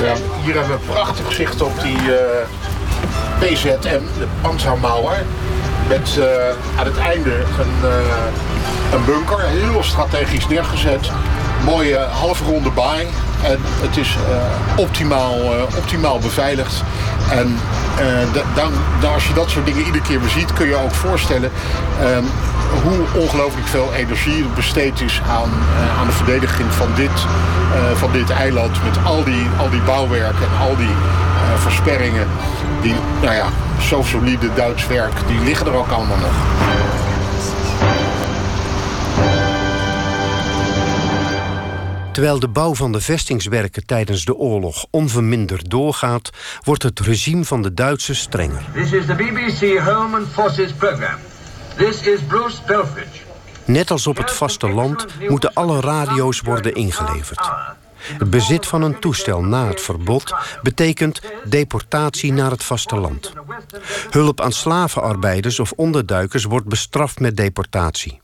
Ja, 0.00 0.14
hier 0.42 0.54
hebben 0.54 0.66
we 0.66 0.72
een 0.72 0.86
prachtig 0.86 1.32
zicht 1.32 1.62
op 1.62 1.80
die 1.82 1.96
uh, 1.96 2.14
PZM, 3.38 4.02
de 4.18 4.26
Panzermauer. 4.40 5.24
Met 5.88 6.16
uh, 6.18 6.24
aan 6.78 6.86
het 6.86 6.98
einde 6.98 7.34
een, 7.34 7.74
uh, 7.84 8.92
een 8.92 9.04
bunker, 9.04 9.40
heel 9.40 9.82
strategisch 9.82 10.48
neergezet. 10.48 11.10
Mooie 11.64 11.96
halfronde 11.96 12.70
baai. 12.70 13.06
En 13.42 13.58
het 13.60 13.96
is 13.96 14.16
optimaal, 14.76 15.36
optimaal 15.76 16.18
beveiligd. 16.18 16.82
En 17.30 17.56
dan, 18.54 18.72
dan, 19.00 19.12
als 19.12 19.26
je 19.28 19.34
dat 19.34 19.50
soort 19.50 19.66
dingen 19.66 19.84
iedere 19.84 20.04
keer 20.04 20.20
beziet, 20.20 20.52
kun 20.52 20.66
je 20.66 20.76
ook 20.76 20.94
voorstellen 20.94 21.50
um, 22.02 22.24
hoe 22.82 23.22
ongelooflijk 23.22 23.66
veel 23.66 23.92
energie 23.94 24.42
er 24.42 24.50
besteed 24.54 25.00
is 25.00 25.20
aan, 25.28 25.50
aan 25.98 26.06
de 26.06 26.12
verdediging 26.12 26.72
van 26.72 26.88
dit, 26.94 27.26
van 27.94 28.12
dit 28.12 28.30
eiland. 28.30 28.84
Met 28.84 29.04
al 29.04 29.24
die, 29.24 29.46
al 29.58 29.70
die 29.70 29.80
bouwwerken 29.80 30.42
en 30.42 30.66
al 30.68 30.76
die 30.76 30.94
versperringen. 31.56 32.26
Die, 32.82 32.94
nou 33.22 33.34
ja, 33.34 33.46
zo 33.80 34.02
solide 34.02 34.48
Duits 34.54 34.86
werk, 34.86 35.12
die 35.26 35.40
liggen 35.40 35.66
er 35.66 35.74
ook 35.74 35.90
allemaal 35.90 36.16
nog. 36.16 36.32
Terwijl 42.12 42.38
de 42.38 42.48
bouw 42.48 42.74
van 42.74 42.92
de 42.92 43.00
vestingswerken 43.00 43.86
tijdens 43.86 44.24
de 44.24 44.36
oorlog 44.36 44.86
onverminderd 44.90 45.70
doorgaat, 45.70 46.30
wordt 46.64 46.82
het 46.82 47.00
regime 47.00 47.44
van 47.44 47.62
de 47.62 47.74
Duitsers 47.74 48.20
strenger. 48.20 48.64
This 48.74 48.92
is 48.92 49.06
the 49.06 49.14
BBC 49.14 49.78
Home 49.78 50.16
and 50.18 50.28
Forces 50.28 50.72
program. 50.72 51.18
This 51.76 52.00
is 52.02 52.20
Bruce 52.28 52.56
Belfridge. 52.66 53.20
Net 53.64 53.90
als 53.90 54.06
op 54.06 54.16
het 54.16 54.30
vasteland 54.30 55.06
moeten 55.28 55.52
alle 55.52 55.80
radio's 55.80 56.40
worden 56.40 56.74
ingeleverd. 56.74 57.50
Het 58.00 58.30
bezit 58.30 58.66
van 58.66 58.82
een 58.82 58.98
toestel 58.98 59.42
na 59.42 59.66
het 59.66 59.80
verbod 59.80 60.34
betekent 60.62 61.20
deportatie 61.44 62.32
naar 62.32 62.50
het 62.50 62.64
vasteland. 62.64 63.32
Hulp 64.10 64.40
aan 64.40 64.52
slavenarbeiders 64.52 65.60
of 65.60 65.72
onderduikers 65.72 66.44
wordt 66.44 66.66
bestraft 66.66 67.20
met 67.20 67.36
deportatie. 67.36 68.20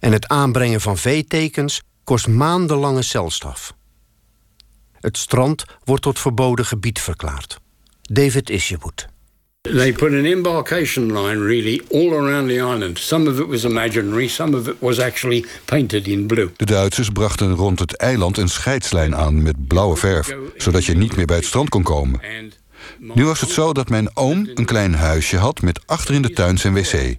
En 0.00 0.12
het 0.12 0.28
aanbrengen 0.28 0.80
van 0.80 0.96
veetekens 0.96 1.82
kost 2.10 2.28
maandenlange 2.28 3.02
celstraf. 3.02 3.74
Het 4.92 5.16
strand 5.16 5.64
wordt 5.84 6.02
tot 6.02 6.18
verboden 6.18 6.64
gebied 6.64 7.00
verklaard. 7.00 7.60
David 8.02 8.50
Isherwood. 8.50 9.06
They 9.60 9.92
put 9.92 10.12
an 10.12 10.24
embarkation 10.24 11.06
line 11.06 11.44
really 11.44 11.82
all 11.90 12.12
around 12.12 12.48
the 12.48 12.54
island. 12.54 12.98
Some 12.98 13.30
of 13.30 13.38
it 13.38 13.46
was 13.46 13.64
imaginary, 13.64 14.28
some 14.28 14.56
of 14.56 14.68
it 14.68 14.74
was 14.78 14.98
actually 15.00 15.44
painted 15.64 16.06
in 16.06 16.26
blue. 16.26 16.50
De 16.56 16.64
Duitsers 16.64 17.10
brachten 17.10 17.54
rond 17.54 17.78
het 17.78 17.96
eiland 17.96 18.38
een 18.38 18.48
scheidslijn 18.48 19.16
aan 19.16 19.42
met 19.42 19.66
blauwe 19.66 19.96
verf, 19.96 20.36
zodat 20.56 20.84
je 20.84 20.94
niet 20.94 21.16
meer 21.16 21.26
bij 21.26 21.36
het 21.36 21.44
strand 21.44 21.68
kon 21.68 21.82
komen. 21.82 22.20
Nu 22.98 23.24
was 23.24 23.40
het 23.40 23.50
zo 23.50 23.72
dat 23.72 23.88
mijn 23.88 24.16
oom 24.16 24.48
een 24.54 24.64
klein 24.64 24.94
huisje 24.94 25.36
had 25.36 25.62
met 25.62 25.80
achter 25.86 26.14
in 26.14 26.22
de 26.22 26.32
tuin 26.32 26.58
zijn 26.58 26.74
wc. 26.74 27.18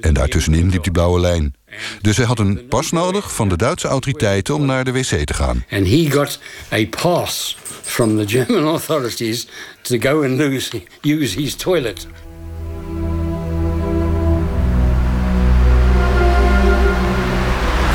En 0.00 0.14
daartussenin 0.14 0.70
liep 0.70 0.82
die 0.82 0.92
blauwe 0.92 1.20
lijn. 1.20 1.54
Dus 2.00 2.16
hij 2.16 2.26
had 2.26 2.38
een 2.38 2.66
pas 2.68 2.90
nodig 2.90 3.34
van 3.34 3.48
de 3.48 3.56
Duitse 3.56 3.88
autoriteiten 3.88 4.54
om 4.54 4.66
naar 4.66 4.84
de 4.84 4.92
wc 4.92 5.24
te 5.24 5.34
gaan. 5.34 5.64
And 5.70 5.86
he 5.86 6.10
got 6.10 6.38
a 6.72 6.86
pass 6.86 7.56
from 7.82 8.16
the 8.16 8.26
German 8.26 8.66
authorities 8.74 9.46
to 9.82 9.98
go 9.98 10.22
and 10.22 10.40
use, 10.40 10.82
use 11.00 11.40
his 11.40 11.54
toilet. 11.54 12.06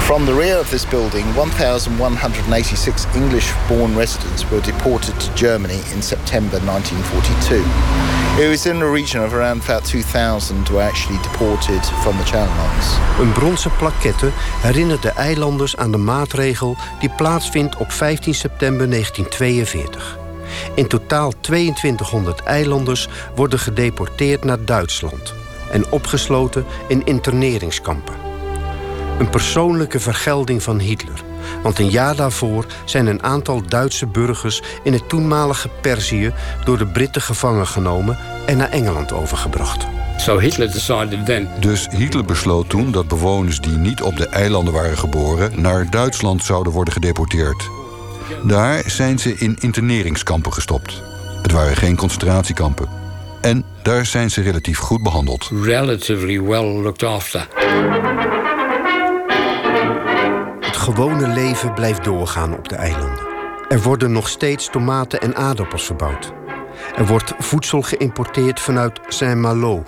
From 0.08 0.26
the 0.26 0.34
rear 0.34 0.60
of 0.60 0.70
this 0.70 0.86
building, 0.86 1.26
1,186 1.36 3.06
English 3.14 3.52
born 3.68 3.96
residents 3.98 4.50
were 4.50 4.62
deported 4.62 5.20
to 5.20 5.34
Germany 5.36 5.82
in 5.94 6.02
September 6.02 6.60
1942. 6.60 8.17
It 8.38 8.48
was 8.50 8.66
in 8.66 8.80
the 8.80 8.92
region 8.92 9.24
of 9.24 9.34
around 9.34 9.64
about 9.64 9.86
2,000 9.86 10.70
were 10.70 10.84
actually 10.84 11.22
deported 11.22 11.86
from 11.86 12.18
the 12.18 12.24
Channel 12.24 12.54
Islands. 12.54 12.98
Een 13.20 13.32
bronzen 13.32 13.72
plaquette 13.78 14.30
herinnert 14.62 15.02
de 15.02 15.10
eilanders 15.10 15.78
aan 15.78 15.92
de 15.92 15.98
maatregel 15.98 16.76
die 17.00 17.10
plaatsvindt 17.10 17.78
op 17.78 17.92
15 17.92 18.34
september 18.34 18.90
1942. 18.90 20.18
In 20.76 20.88
totaal 20.88 21.34
2200 21.40 22.44
eilanders 22.44 23.08
worden 23.36 23.60
gedeporteerd 23.60 24.44
naar 24.44 24.66
Duitsland 24.66 25.34
en 25.72 25.92
opgesloten 25.92 26.66
in 26.88 27.06
interneringskampen. 27.06 28.27
Een 29.20 29.30
persoonlijke 29.30 30.00
vergelding 30.00 30.64
van 30.64 30.80
Hitler. 30.80 31.24
Want 31.64 31.80
een 31.80 31.90
jaar 31.90 32.16
daarvoor 32.16 32.66
zijn 32.86 33.08
een 33.08 33.24
aantal 33.24 33.62
Duitse 33.68 34.08
burgers 34.08 34.62
in 34.84 34.94
het 34.94 35.10
toenmalige 35.10 35.70
Perzië 35.82 36.34
door 36.66 36.78
de 36.78 36.88
Britten 36.88 37.22
gevangen 37.22 37.68
genomen 37.68 38.18
en 38.46 38.58
naar 38.58 38.70
Engeland 38.70 39.12
overgebracht. 39.12 39.88
So 40.18 40.40
Hitler 40.40 40.72
decided 40.72 41.26
then. 41.26 41.50
Dus 41.60 41.88
Hitler 41.90 42.26
besloot 42.26 42.70
toen 42.70 42.92
dat 42.92 43.08
bewoners 43.08 43.62
die 43.62 43.78
niet 43.78 44.02
op 44.02 44.18
de 44.18 44.28
eilanden 44.28 44.74
waren 44.74 44.98
geboren 44.98 45.62
naar 45.62 45.90
Duitsland 45.90 46.44
zouden 46.44 46.74
worden 46.74 46.94
gedeporteerd. 46.94 47.70
Daar 48.44 48.84
zijn 48.86 49.20
ze 49.20 49.36
in 49.38 49.58
interneringskampen 49.60 50.54
gestopt. 50.54 51.02
Het 51.42 51.52
waren 51.52 51.76
geen 51.76 51.96
concentratiekampen. 51.96 52.90
En 53.42 53.64
daar 53.82 54.06
zijn 54.06 54.32
ze 54.32 54.42
relatief 54.42 54.78
goed 54.78 55.04
behandeld. 55.04 55.50
Relatively 55.64 56.42
well 56.42 56.82
looked 56.82 57.04
after. 57.04 57.48
Gewone 60.88 61.28
leven 61.28 61.74
blijft 61.74 62.04
doorgaan 62.04 62.58
op 62.58 62.70
de 62.70 62.76
eilanden. 62.76 63.28
Er 63.70 63.82
worden 63.82 64.12
nog 64.12 64.28
steeds 64.28 64.70
tomaten 64.70 65.20
en 65.20 65.36
aardappels 65.36 65.86
verbouwd. 65.86 66.32
Er 66.96 67.06
wordt 67.06 67.34
voedsel 67.40 67.82
geïmporteerd 67.82 68.60
vanuit 68.60 69.00
Saint-Malo. 69.08 69.84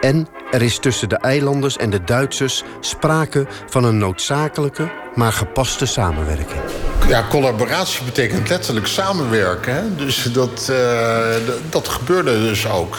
En 0.00 0.28
er 0.50 0.62
is 0.62 0.78
tussen 0.78 1.08
de 1.08 1.16
eilanders 1.16 1.76
en 1.76 1.90
de 1.90 2.04
Duitsers 2.04 2.64
sprake 2.80 3.46
van 3.66 3.84
een 3.84 3.98
noodzakelijke, 3.98 4.90
maar 5.14 5.32
gepaste 5.32 5.86
samenwerking. 5.86 6.60
Ja, 7.08 7.24
collaboratie 7.28 8.04
betekent 8.04 8.48
letterlijk 8.48 8.86
samenwerken. 8.86 9.96
Dus 9.96 10.22
dat, 10.22 10.68
uh, 10.70 11.26
dat 11.70 11.88
gebeurde 11.88 12.32
dus 12.40 12.68
ook. 12.68 12.96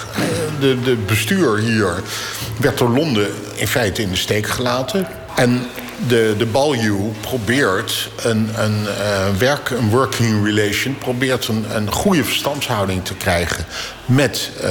De, 0.60 0.82
de 0.82 0.96
bestuur 0.96 1.58
hier 1.58 2.04
werd 2.58 2.78
door 2.78 2.90
Londen 2.90 3.28
in 3.56 3.68
feite 3.68 4.02
in 4.02 4.10
de 4.10 4.16
steek 4.16 4.48
gelaten. 4.48 5.08
En 5.36 5.62
de, 6.08 6.36
de 6.38 6.46
Balju 6.46 7.12
probeert 7.22 8.10
een, 8.24 8.50
een, 8.56 8.82
uh, 8.82 9.36
werk, 9.38 9.70
een 9.70 9.90
working 9.90 10.46
relation... 10.46 10.98
probeert 10.98 11.48
een, 11.48 11.66
een 11.76 11.92
goede 11.92 12.24
verstandshouding 12.24 13.06
te 13.06 13.14
krijgen 13.14 13.66
met 14.06 14.52
uh, 14.56 14.62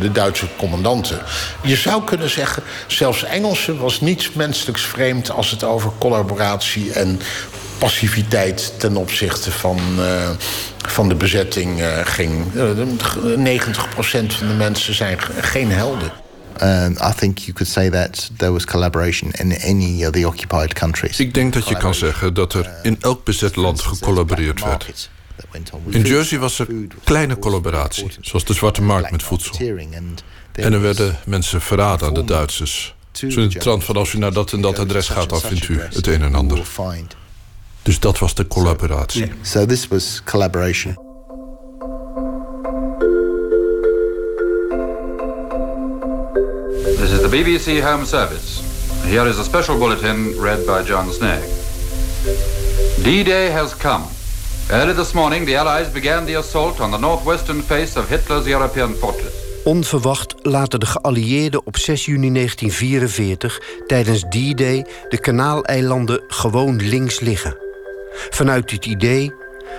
de 0.00 0.10
Duitse 0.12 0.46
commandanten. 0.56 1.18
Je 1.62 1.76
zou 1.76 2.04
kunnen 2.04 2.30
zeggen, 2.30 2.62
zelfs 2.86 3.24
Engelsen 3.24 3.78
was 3.78 4.00
niets 4.00 4.32
menselijks 4.32 4.82
vreemd... 4.82 5.30
als 5.30 5.50
het 5.50 5.64
over 5.64 5.90
collaboratie 5.98 6.92
en 6.92 7.20
passiviteit 7.78 8.72
ten 8.78 8.96
opzichte 8.96 9.50
van, 9.50 9.80
uh, 9.98 10.30
van 10.88 11.08
de 11.08 11.14
bezetting 11.14 11.84
ging. 12.04 12.54
Uh, 12.54 12.64
90% 13.60 13.70
van 14.26 14.48
de 14.48 14.54
mensen 14.56 14.94
zijn 14.94 15.18
geen 15.40 15.70
helden. 15.70 16.21
Um, 16.60 16.92
I 16.92 17.12
think 17.16 17.38
you 17.38 17.52
could 17.52 17.68
say 17.68 17.90
that 17.90 18.30
there 18.36 18.52
was 18.52 18.64
collaboration 18.64 19.30
in 19.30 19.52
any 19.52 20.04
of 20.06 20.12
the 20.12 20.26
occupied 20.26 20.72
countries. 20.72 21.18
Ik 21.18 21.34
denk 21.34 21.52
dat 21.52 21.68
je 21.68 21.76
kan 21.76 21.94
zeggen 21.94 22.34
dat 22.34 22.54
er 22.54 22.70
in 22.82 22.96
elk 23.00 23.24
bezet 23.24 23.56
land 23.56 23.80
gecollaboreerd 23.80 24.64
werd. 24.64 25.10
In 25.88 26.02
Jersey 26.02 26.38
was 26.38 26.58
er 26.58 26.66
kleine 27.04 27.38
collaboratie, 27.38 28.10
zoals 28.20 28.44
de 28.44 28.54
zwarte 28.54 28.82
markt 28.82 29.10
met 29.10 29.22
voedsel. 29.22 29.56
En 30.52 30.72
er 30.72 30.80
werden 30.80 31.18
mensen 31.24 31.60
verraden 31.60 32.08
aan 32.08 32.14
de 32.14 32.24
Duitsers. 32.24 32.94
Zo 33.12 33.26
in 33.26 33.48
de 33.48 33.58
trant 33.58 33.84
van 33.84 33.96
als 33.96 34.12
u 34.12 34.18
naar 34.18 34.32
dat 34.32 34.52
en 34.52 34.60
dat 34.60 34.78
adres 34.78 35.08
gaat, 35.08 35.28
dan 35.28 35.40
vindt 35.40 35.68
u 35.68 35.80
het 35.80 36.06
een 36.06 36.22
en 36.22 36.34
ander. 36.34 36.62
Dus 37.82 38.00
dat 38.00 38.18
was 38.18 38.34
de 38.34 38.46
collaboratie. 38.46 39.32
So 39.42 39.66
this 39.66 39.88
was 39.88 40.22
collaboration. 40.24 41.11
BBC 47.32 47.80
Home 47.80 48.04
Service. 48.04 48.60
Here 49.04 49.28
is 49.28 49.38
a 49.38 49.44
special 49.44 49.78
bulletin 49.78 50.34
read 50.40 50.66
by 50.66 50.82
John 50.82 51.12
Snag. 51.12 51.42
D-Day 53.02 53.50
has 53.50 53.76
come. 53.76 54.04
Early 54.70 54.94
this 54.94 55.12
morning, 55.12 55.46
the 55.46 55.56
Allies 55.56 55.92
began 55.92 56.24
the 56.24 56.38
assault 56.38 56.80
on 56.80 56.90
the 56.90 56.98
northwestern 56.98 57.62
face 57.62 57.96
of 57.96 58.08
Hitler's 58.08 58.46
European 58.46 58.94
fortress. 58.94 59.32
Onverwacht 59.64 60.34
laten 60.42 60.80
de 60.80 60.86
geallieerden 60.86 61.66
op 61.66 61.76
6 61.76 62.04
juni 62.04 62.32
1944 62.32 63.62
tijdens 63.86 64.20
D-Day 64.20 64.86
de 65.08 65.20
Kanaaleilanden 65.20 66.22
gewoon 66.28 66.76
links 66.76 67.20
liggen. 67.20 67.56
Vanuit 68.30 68.68
dit 68.68 68.86
idee 68.86 69.32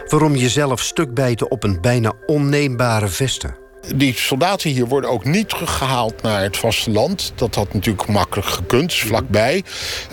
waarom 0.07 0.35
jezelf 0.35 0.81
stuk 0.81 1.13
bijten 1.13 1.51
op 1.51 1.63
een 1.63 1.81
bijna 1.81 2.13
onneembare 2.25 3.07
vesten. 3.07 3.62
Die 3.95 4.13
soldaten 4.17 4.69
hier 4.69 4.85
worden 4.85 5.09
ook 5.09 5.25
niet 5.25 5.49
teruggehaald 5.49 6.21
naar 6.21 6.41
het 6.41 6.57
vasteland. 6.57 7.31
Dat 7.35 7.55
had 7.55 7.73
natuurlijk 7.73 8.07
makkelijk 8.07 8.47
gekund, 8.47 8.93
vlakbij. 8.93 9.63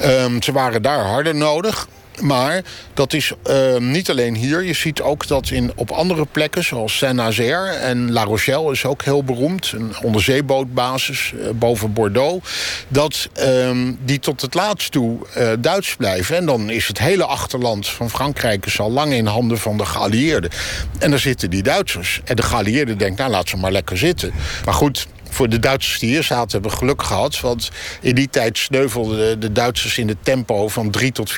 Um, 0.05 0.43
ze 0.43 0.53
waren 0.53 0.83
daar 0.83 1.05
harder 1.05 1.35
nodig. 1.35 1.89
Maar 2.21 2.63
dat 2.95 3.13
is 3.13 3.33
uh, 3.51 3.77
niet 3.77 4.11
alleen 4.11 4.35
hier. 4.35 4.65
Je 4.65 4.75
ziet 4.75 5.01
ook 5.01 5.27
dat 5.27 5.51
in, 5.51 5.73
op 5.75 5.91
andere 5.91 6.27
plekken, 6.33 6.65
zoals 6.65 6.97
Saint-Nazaire 6.97 7.71
en 7.71 8.13
La 8.13 8.25
Rochelle... 8.25 8.73
is 8.73 8.85
ook 8.85 9.03
heel 9.03 9.25
beroemd, 9.25 9.73
een 9.73 9.93
onderzeebootbasis 10.03 11.33
uh, 11.37 11.51
boven 11.55 11.93
Bordeaux... 11.93 12.49
dat 12.89 13.29
uh, 13.39 13.71
die 14.05 14.19
tot 14.19 14.41
het 14.41 14.55
laatst 14.55 14.93
toe 14.93 15.19
uh, 15.39 15.53
Duits 15.59 15.97
blijven. 15.97 16.37
En 16.37 16.47
dan 16.47 16.71
is 16.71 16.89
het 16.89 16.99
hele 16.99 17.25
achterland 17.25 17.89
van 17.89 18.11
Frankrijk... 18.11 18.79
al 18.79 18.91
lang 18.91 19.13
in 19.13 19.27
handen 19.27 19.59
van 19.59 19.77
de 19.77 19.85
geallieerden. 19.85 20.51
En 20.99 21.11
daar 21.11 21.19
zitten 21.19 21.51
die 21.51 21.63
Duitsers. 21.63 22.21
En 22.25 22.37
de 22.37 22.43
geallieerden 22.43 22.99
denken, 22.99 23.17
nou, 23.17 23.31
laat 23.31 23.49
ze 23.49 23.57
maar 23.57 23.73
lekker 23.73 23.99
zitten. 23.99 24.33
Maar 24.65 24.75
goed, 24.75 25.07
voor 25.41 25.49
de 25.49 25.59
Duitsers 25.59 25.99
die 25.99 26.11
hier 26.11 26.23
zaten 26.23 26.51
hebben 26.51 26.79
geluk 26.79 27.03
gehad. 27.03 27.41
Want 27.41 27.71
in 28.01 28.15
die 28.15 28.31
tijd 28.31 28.59
sneuvelden 28.59 29.41
de 29.41 29.53
Duitsers 29.53 29.99
in 29.99 30.09
het 30.09 30.25
tempo 30.25 30.69
van 30.69 30.91
3 30.91 31.13
tot 31.13 31.33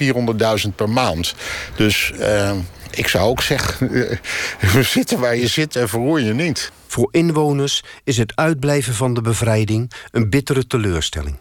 400.000 0.65 0.75
per 0.77 0.91
maand. 0.91 1.35
Dus 1.77 2.13
uh, 2.19 2.53
ik 2.91 3.09
zou 3.09 3.29
ook 3.29 3.43
zeggen, 3.43 3.89
we 4.75 4.83
zitten 4.83 5.19
waar 5.19 5.37
je 5.37 5.47
zit 5.47 5.77
en 5.77 5.89
verroer 5.89 6.21
je 6.21 6.35
niet. 6.35 6.73
Voor 6.87 7.09
inwoners 7.11 7.83
is 8.05 8.17
het 8.17 8.33
uitblijven 8.37 8.95
van 8.95 9.15
de 9.15 9.21
bevrijding 9.21 9.93
een 10.11 10.31
bittere 10.31 10.67
teleurstelling. 10.67 11.39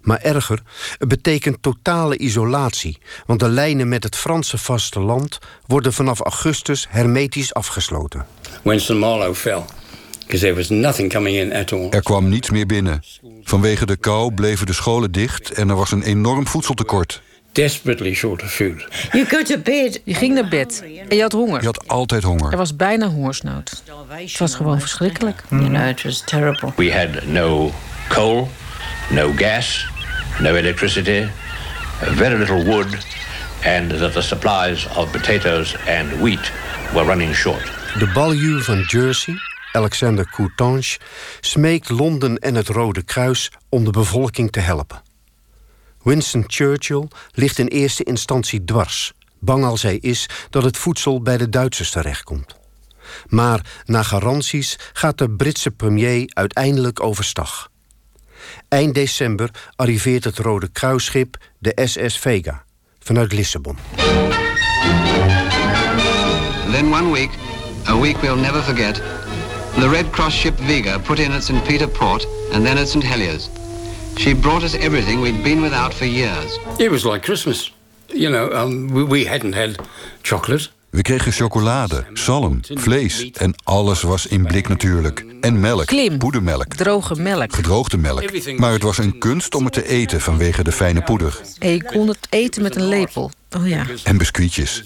Maar 0.00 0.18
erger, 0.20 0.62
het 0.98 1.08
betekent 1.08 1.62
totale 1.62 2.18
isolatie, 2.18 2.98
want 3.26 3.40
de 3.40 3.48
lijnen 3.48 3.88
met 3.88 4.02
het 4.02 4.16
Franse 4.16 4.58
vasteland 4.58 5.38
worden 5.66 5.92
vanaf 5.92 6.20
augustus 6.20 6.86
hermetisch 6.90 7.54
afgesloten. 7.54 8.26
Winston 8.62 8.98
Marlowe 8.98 9.34
fell. 9.34 9.62
There 10.26 10.54
was 10.54 10.68
nothing 10.68 11.12
coming 11.12 11.36
in 11.36 11.52
at 11.52 11.72
all. 11.72 11.86
Er 11.90 12.02
kwam 12.02 12.28
niets 12.28 12.50
meer 12.50 12.66
binnen. 12.66 13.02
Vanwege 13.42 13.86
de 13.86 13.96
kou 13.96 14.32
bleven 14.34 14.66
de 14.66 14.72
scholen 14.72 15.12
dicht 15.12 15.52
en 15.52 15.68
er 15.68 15.76
was 15.76 15.92
een 15.92 16.02
enorm 16.02 16.46
voedseltekort. 16.46 17.22
Desperately 17.52 18.14
short 18.14 18.42
of 18.42 18.52
food. 18.52 18.88
You 19.12 19.24
go 19.24 19.42
to 19.42 19.58
bed. 19.58 20.00
Je 20.04 20.14
ging 20.14 20.34
naar 20.34 20.48
bed 20.48 20.84
en 21.08 21.16
je 21.16 21.22
had 21.22 21.32
honger. 21.32 21.60
Je 21.60 21.66
had 21.66 21.88
altijd 21.88 22.22
honger. 22.22 22.52
Er 22.52 22.56
was 22.56 22.76
bijna 22.76 23.08
hongersnood. 23.08 23.82
Het 24.08 24.38
was 24.38 24.54
gewoon 24.54 24.80
verschrikkelijk. 24.80 25.42
You 25.50 25.68
know, 25.68 25.88
it 25.88 26.02
was 26.02 26.22
terrible. 26.26 26.72
We 26.76 26.92
had 26.92 27.24
no 27.24 27.72
coal, 28.08 28.48
no 29.10 29.32
gas, 29.36 29.86
no 30.40 30.54
electricity, 30.54 31.26
very 32.00 32.38
little 32.38 32.64
wood, 32.64 32.86
and 33.64 33.98
that 33.98 34.12
the 34.12 34.22
supplies 34.22 34.88
of 34.96 35.10
potatoes 35.10 35.76
and 35.98 36.20
wheat 36.20 36.52
were 36.92 37.04
running 37.04 37.34
short. 37.34 37.70
De 37.98 38.06
baljuw 38.14 38.60
van 38.60 38.80
Jersey 38.80 39.34
Alexander 39.74 40.30
Coutange, 40.30 40.98
smeekt 41.40 41.88
Londen 41.88 42.38
en 42.38 42.54
het 42.54 42.68
Rode 42.68 43.02
Kruis 43.02 43.52
om 43.68 43.84
de 43.84 43.90
bevolking 43.90 44.52
te 44.52 44.60
helpen. 44.60 45.02
Winston 46.02 46.44
Churchill 46.46 47.08
ligt 47.32 47.58
in 47.58 47.66
eerste 47.66 48.04
instantie 48.04 48.64
dwars, 48.64 49.12
bang 49.38 49.64
als 49.64 49.82
hij 49.82 49.96
is 49.96 50.28
dat 50.50 50.62
het 50.62 50.76
voedsel 50.76 51.22
bij 51.22 51.36
de 51.36 51.48
Duitsers 51.48 51.90
terechtkomt. 51.90 52.56
Maar 53.26 53.60
na 53.84 54.02
garanties 54.02 54.78
gaat 54.92 55.18
de 55.18 55.30
Britse 55.30 55.70
premier 55.70 56.30
uiteindelijk 56.32 57.00
overstag. 57.00 57.70
Eind 58.68 58.94
december 58.94 59.50
arriveert 59.76 60.24
het 60.24 60.38
Rode 60.38 60.68
Kruisschip, 60.68 61.36
de 61.58 61.80
SS 61.84 62.18
Vega, 62.18 62.64
vanuit 62.98 63.32
Lissabon. 63.32 63.78
Then 66.70 66.94
one 66.94 67.12
week, 67.12 67.30
a 67.86 68.00
week 68.00 68.16
we'll 68.20 68.40
never 68.40 68.62
forget, 68.62 69.02
the 69.80 69.88
Red 69.88 70.10
Cross 70.12 70.32
ship 70.34 70.54
Vega 70.60 70.98
put 70.98 71.18
in 71.18 71.32
at 71.32 71.42
St. 71.42 71.64
Peter 71.64 71.88
Port 71.88 72.26
and 72.52 72.64
then 72.64 72.78
at 72.78 72.88
St. 72.88 73.04
Heliers. 73.04 73.48
She 74.16 74.34
brought 74.34 74.62
us 74.62 74.74
everything 74.74 75.20
we'd 75.20 75.42
been 75.42 75.60
without 75.62 75.94
for 75.94 76.06
years. 76.06 76.58
It 76.78 76.90
was 76.90 77.04
like 77.04 77.22
Christmas. 77.22 77.72
You 78.12 78.30
know, 78.30 78.52
um, 78.52 78.92
we, 78.92 79.02
we 79.04 79.24
hadn't 79.24 79.54
had 79.54 79.76
chocolate. 80.22 80.68
We 80.90 81.02
kregen 81.02 81.32
chocolade, 81.32 82.04
zalm, 82.12 82.60
vlees 82.74 83.30
en 83.30 83.54
alles 83.64 84.02
was 84.02 84.26
in 84.26 84.46
blik 84.46 84.68
natuurlijk. 84.68 85.24
En 85.40 85.60
melk, 85.60 85.86
Klim. 85.86 86.18
poedermelk, 86.18 86.74
Droge 86.74 87.14
melk. 87.20 87.54
gedroogde 87.54 87.96
melk. 87.96 88.56
Maar 88.58 88.72
het 88.72 88.82
was 88.82 88.98
een 88.98 89.18
kunst 89.18 89.54
om 89.54 89.64
het 89.64 89.72
te 89.72 89.88
eten 89.88 90.20
vanwege 90.20 90.64
de 90.64 90.72
fijne 90.72 91.02
poeder. 91.02 91.40
En 91.58 91.70
je 91.70 91.84
kon 91.84 92.08
het 92.08 92.26
eten 92.30 92.62
met 92.62 92.76
een 92.76 92.88
lepel. 92.88 93.30
Oh 93.56 93.68
ja. 93.68 93.86
En 94.04 94.16
biscuitjes. 94.16 94.82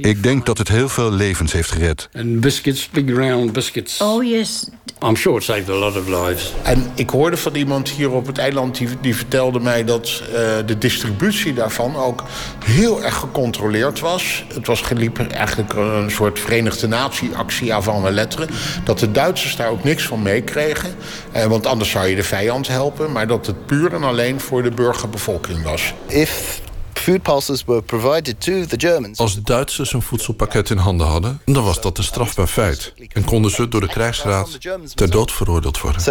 Ik 0.00 0.22
denk 0.22 0.46
dat 0.46 0.58
het 0.58 0.68
heel 0.68 0.88
veel 0.88 1.12
levens 1.12 1.52
heeft 1.52 1.70
gered. 1.70 2.08
And 2.12 2.40
biscuits, 2.40 2.88
big 2.90 3.14
round 3.14 3.52
biscuits. 3.52 4.00
Oh 4.00 4.24
yes. 4.24 4.68
I'm 5.04 5.16
sure 5.16 5.36
it 5.36 5.42
saved 5.42 5.68
a 5.68 5.74
lot 5.74 5.96
of 5.96 6.08
lives. 6.08 6.52
En 6.62 6.90
ik 6.94 7.10
hoorde 7.10 7.36
van 7.36 7.54
iemand 7.54 7.88
hier 7.88 8.10
op 8.10 8.26
het 8.26 8.38
eiland 8.38 8.78
die, 8.78 8.88
die 9.00 9.16
vertelde 9.16 9.60
mij 9.60 9.84
dat 9.84 10.22
eh, 10.26 10.32
de 10.66 10.78
distributie 10.78 11.54
daarvan 11.54 11.96
ook 11.96 12.24
heel 12.64 13.04
erg 13.04 13.14
gecontroleerd 13.14 14.00
was. 14.00 14.44
Het 14.54 14.66
was 14.66 14.80
geliep 14.80 15.18
eigenlijk 15.18 15.72
een 15.72 16.10
soort 16.10 16.38
Verenigde 16.38 16.86
Natie-actie 16.86 17.74
avant 17.74 18.02
la 18.02 18.10
lettre. 18.10 18.46
Dat 18.84 18.98
de 18.98 19.10
Duitsers 19.10 19.56
daar 19.56 19.70
ook 19.70 19.84
niks 19.84 20.06
van 20.06 20.22
meekregen. 20.22 20.94
Eh, 21.32 21.46
want 21.46 21.66
anders 21.66 21.90
zou 21.90 22.06
je 22.06 22.16
de 22.16 22.22
vijand 22.22 22.68
helpen. 22.68 23.12
Maar 23.12 23.26
dat 23.26 23.46
het 23.46 23.66
puur 23.66 23.94
en 23.94 24.02
alleen 24.02 24.40
voor 24.40 24.62
de 24.62 24.70
burgerbevolking 24.70 25.62
was. 25.62 25.94
If 26.06 26.60
food 27.08 27.22
parcels 27.22 27.64
were 27.64 27.82
provided 27.82 28.40
to 28.40 28.66
the 28.66 28.76
Germans. 28.76 29.18
Als 29.18 29.42
Duitsers 29.42 29.92
een 29.92 30.02
voedselpakket 30.02 30.70
in 30.70 30.76
handen 30.76 31.06
hadden, 31.06 31.40
dan 31.44 31.64
was 31.64 31.80
dat 31.80 31.98
een 31.98 32.04
strafbaar 32.04 32.46
feit. 32.46 32.92
En 33.12 33.24
konden 33.24 33.50
ze 33.50 33.68
door 33.68 33.80
de 33.80 33.86
krijgsraad 33.86 34.58
ter 34.94 35.10
dood 35.10 35.32
veroordeeld 35.32 35.80
worden. 35.80 36.02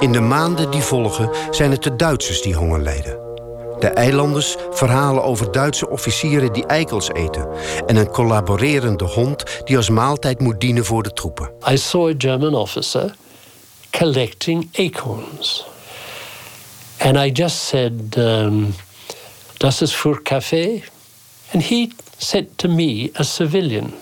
In 0.00 0.12
de 0.12 0.20
maanden 0.20 0.70
die 0.70 0.80
volgen 0.80 1.30
zijn 1.50 1.70
het 1.70 1.82
de 1.82 1.96
Duitsers 1.96 2.42
die 2.42 2.54
honger 2.54 2.80
lijden. 2.80 3.18
De 3.78 3.88
eilanders 3.88 4.56
verhalen 4.70 5.24
over 5.24 5.52
Duitse 5.52 5.90
officieren 5.90 6.52
die 6.52 6.66
eikels 6.66 7.08
eten... 7.12 7.48
en 7.86 7.96
een 7.96 8.10
collaborerende 8.10 9.04
hond 9.04 9.44
die 9.64 9.76
als 9.76 9.90
maaltijd 9.90 10.40
moet 10.40 10.60
dienen 10.60 10.84
voor 10.84 11.02
de 11.02 11.12
troepen. 11.12 11.50
I 11.70 11.76
saw 11.76 12.08
a 12.08 12.14
German 12.18 12.54
officer 12.54 13.14
collecting 13.90 14.68
acorns. 14.72 15.68
And 17.00 17.16
I 17.16 17.30
just 17.30 17.64
said, 17.64 18.14
um, 18.18 18.74
Das 19.58 19.82
ist 19.82 19.94
für 19.94 20.22
Kaffee? 20.22 20.82
And 21.52 21.62
he 21.62 21.92
said 22.18 22.56
to 22.58 22.68
me, 22.68 23.10
a 23.16 23.24
civilian, 23.24 23.92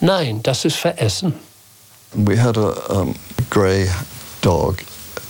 Nein, 0.00 0.42
das 0.42 0.64
ist 0.64 0.76
für 0.76 0.98
Essen. 0.98 1.34
We 2.14 2.36
had 2.36 2.56
a 2.56 2.74
um, 2.90 3.14
grey 3.50 3.86
dog, 4.40 4.82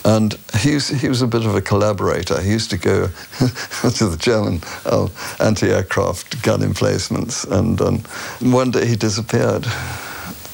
and 0.05 0.35
he 0.61 0.73
was, 0.75 0.87
he 0.87 1.09
was 1.09 1.21
a 1.21 1.27
bit 1.27 1.45
of 1.45 1.55
a 1.55 1.61
collaborator. 1.61 2.41
He 2.41 2.51
used 2.51 2.69
to 2.71 2.77
go 2.77 3.07
to 3.81 4.07
the 4.07 4.17
German 4.17 4.61
uh, 4.85 5.07
anti-aircraft 5.39 6.41
gun 6.41 6.63
emplacements, 6.63 7.43
and 7.43 7.79
um, 7.81 7.99
one 8.39 8.71
day 8.71 8.87
he 8.87 8.95
disappeared, 8.95 9.67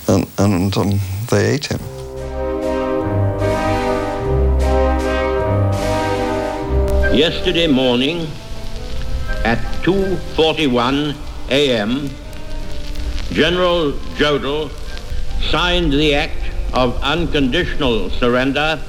and, 0.07 0.27
and 0.37 0.75
um, 0.75 0.99
they 1.29 1.53
ate 1.53 1.67
him. 1.67 1.96
Yesterday 7.17 7.65
morning 7.65 8.27
at 9.43 9.57
2:41 9.81 11.15
a.m., 11.49 12.11
General 13.31 13.93
Jodl 14.19 14.69
signed 15.49 15.93
the 15.93 16.13
act 16.13 16.37
of 16.73 17.01
unconditional 17.01 18.11
surrender 18.11 18.79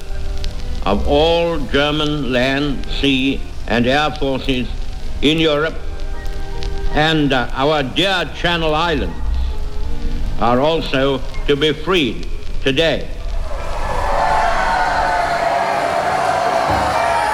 of 0.85 1.09
all 1.09 1.57
German 1.73 2.31
land, 2.31 2.85
sea, 3.01 3.41
and 3.67 3.87
air 3.87 4.11
forces 4.21 4.69
in 5.23 5.39
Europe, 5.39 5.79
and 6.93 7.33
uh, 7.33 7.49
our 7.55 7.83
dear 7.83 8.31
Channel 8.37 8.75
Islands 8.75 9.17
are 10.39 10.61
also 10.61 11.23
to 11.47 11.57
be 11.57 11.73
freed 11.73 12.29
today. 12.63 13.09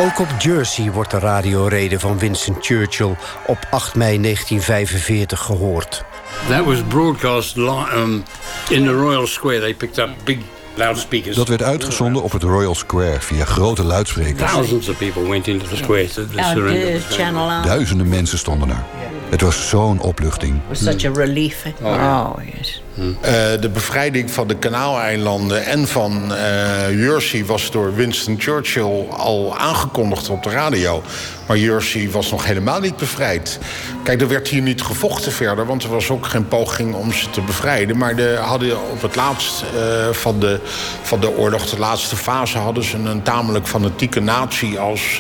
Ook 0.01 0.19
op 0.19 0.29
Jersey 0.39 0.93
wordt 0.93 1.11
de 1.11 1.19
radiorede 1.19 2.01
van 2.01 2.19
Winston 2.19 2.57
Churchill 2.61 3.17
op 3.47 3.59
8 3.71 3.95
mei 3.95 4.21
1945 4.21 5.41
gehoord. 5.41 6.05
That 6.49 6.65
was 6.65 6.83
broadcast 6.89 7.57
um, 7.57 8.25
in 8.69 8.85
the 8.85 8.93
Royal 8.93 9.27
Square. 9.27 9.61
They 9.61 9.75
picked 9.75 9.99
up 9.99 10.11
big 10.25 10.39
loudspeakers. 10.75 11.37
Dat 11.37 11.49
werd 11.49 11.63
uitgezonden 11.63 12.23
op 12.23 12.33
het 12.33 12.43
Royal 12.43 12.75
Square 12.75 13.21
via 13.21 13.45
grote 13.45 13.85
luidsprekers. 13.85 14.53
Thousands 14.53 14.89
of 14.89 14.97
people 14.97 15.29
went 15.29 15.47
into 15.47 15.67
the 15.67 15.77
square 15.77 16.09
to 16.09 16.27
the 16.27 17.01
Channel. 17.11 17.63
Duizenden 17.63 18.09
mensen 18.09 18.39
stonden 18.39 18.69
er. 18.69 18.85
Het 19.31 19.41
was 19.41 19.69
zo'n 19.69 20.01
opluchting. 20.01 20.61
was 20.69 20.83
such 20.83 21.05
a 21.05 21.11
relief. 21.13 21.65
Oh, 21.83 22.33
yes. 22.57 22.83
Eh, 22.97 23.33
de 23.61 23.69
bevrijding 23.73 24.31
van 24.31 24.47
de 24.47 24.57
Kanaaleilanden 24.57 25.65
en 25.65 25.89
van 25.89 26.35
eh, 26.35 26.91
Jersey 26.91 27.45
was 27.45 27.71
door 27.71 27.95
Winston 27.95 28.37
Churchill 28.39 29.07
al 29.11 29.57
aangekondigd 29.59 30.29
op 30.29 30.43
de 30.43 30.51
radio. 30.51 31.03
Maar 31.47 31.57
Jersey 31.57 32.11
was 32.11 32.31
nog 32.31 32.47
helemaal 32.47 32.81
niet 32.81 32.97
bevrijd. 32.97 33.59
Kijk, 34.05 34.21
er 34.21 34.29
werd 34.29 34.49
hier 34.49 34.63
niet 34.63 34.83
gevochten 34.83 35.33
verder, 35.33 35.67
want 35.67 35.83
er 35.83 35.89
was 35.89 36.11
ook 36.11 36.27
geen 36.27 36.49
poging 36.49 36.95
om 36.95 37.13
ze 37.13 37.31
te 37.31 37.41
bevrijden. 37.41 37.97
Maar 37.97 38.17
de, 38.17 38.39
hadden 38.41 38.91
op 38.91 39.03
het 39.03 39.17
laatst 39.17 39.63
eh, 39.63 40.09
van, 40.13 40.41
de, 40.41 40.61
van 41.03 41.21
de 41.21 41.37
oorlog, 41.37 41.67
de 41.67 41.79
laatste 41.79 42.17
fase, 42.17 42.59
hadden 42.59 42.85
ze 42.85 42.97
een 42.97 43.23
tamelijk 43.23 43.67
fanatieke 43.67 44.21
natie 44.21 44.79
als, 44.79 45.17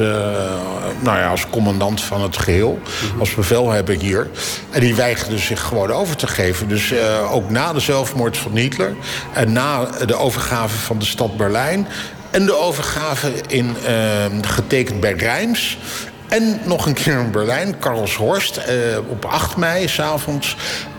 nou 1.00 1.18
ja, 1.18 1.28
als 1.28 1.46
commandant 1.50 2.02
van 2.02 2.22
het 2.22 2.37
geheel, 2.37 2.78
als 3.18 3.34
bevelhebber 3.34 4.00
hier. 4.00 4.30
En 4.70 4.80
die 4.80 4.94
weigerde 4.94 5.38
zich 5.38 5.60
gewoon 5.60 5.90
over 5.90 6.16
te 6.16 6.26
geven. 6.26 6.68
Dus 6.68 6.94
ook 7.30 7.50
na 7.50 7.63
de 7.72 7.81
zelfmoord 7.81 8.37
van 8.37 8.57
Hitler 8.57 8.94
en 9.33 9.53
na 9.53 9.85
de 10.07 10.16
overgave 10.16 10.79
van 10.79 10.98
de 10.98 11.05
stad 11.05 11.37
Berlijn 11.37 11.87
en 12.31 12.46
de 12.46 12.57
overgave 12.57 13.33
in 13.46 13.77
eh, 13.87 14.24
getekend 14.42 15.00
bij 15.00 15.12
Rijms. 15.12 15.79
En 16.29 16.61
nog 16.64 16.87
een 16.87 16.94
keer 16.94 17.18
in 17.18 17.31
Berlijn, 17.31 17.79
Karlshorst, 17.79 18.57
eh, 18.57 18.77
op 19.09 19.24
8 19.24 19.57
mei 19.57 19.88
s'avonds. 19.88 20.57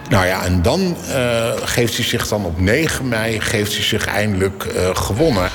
Nou 0.10 0.26
ja, 0.26 0.44
en 0.44 0.62
dan 0.62 0.98
eh, 1.12 1.52
geeft 1.64 1.96
hij 1.96 2.06
zich 2.06 2.28
dan 2.28 2.46
op 2.46 2.60
9 2.60 3.08
mei 3.08 3.42
geeft 3.42 3.74
hij 3.74 3.84
zich 3.84 4.06
eindelijk 4.06 4.64
eh, 4.64 4.96
gewonnen. 4.96 5.50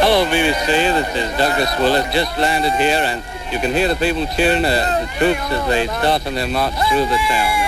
Hello, 0.00 0.24
BBC. 0.24 0.66
This 0.66 1.22
is 1.22 1.36
Douglas 1.36 1.76
Willett. 1.78 2.12
Just 2.12 2.36
landed 2.36 2.72
here, 2.72 3.12
and 3.12 3.22
you 3.50 3.60
can 3.60 3.72
hear 3.72 3.88
the 3.88 3.96
people 3.96 4.26
cheering 4.36 4.64
uh, 4.64 4.70
the 5.00 5.08
troops 5.18 5.50
as 5.50 5.66
they 5.68 5.84
start 5.98 6.26
on 6.26 6.34
their 6.34 6.48
march 6.48 6.74
through 6.88 7.08
the 7.08 7.18
town. 7.28 7.67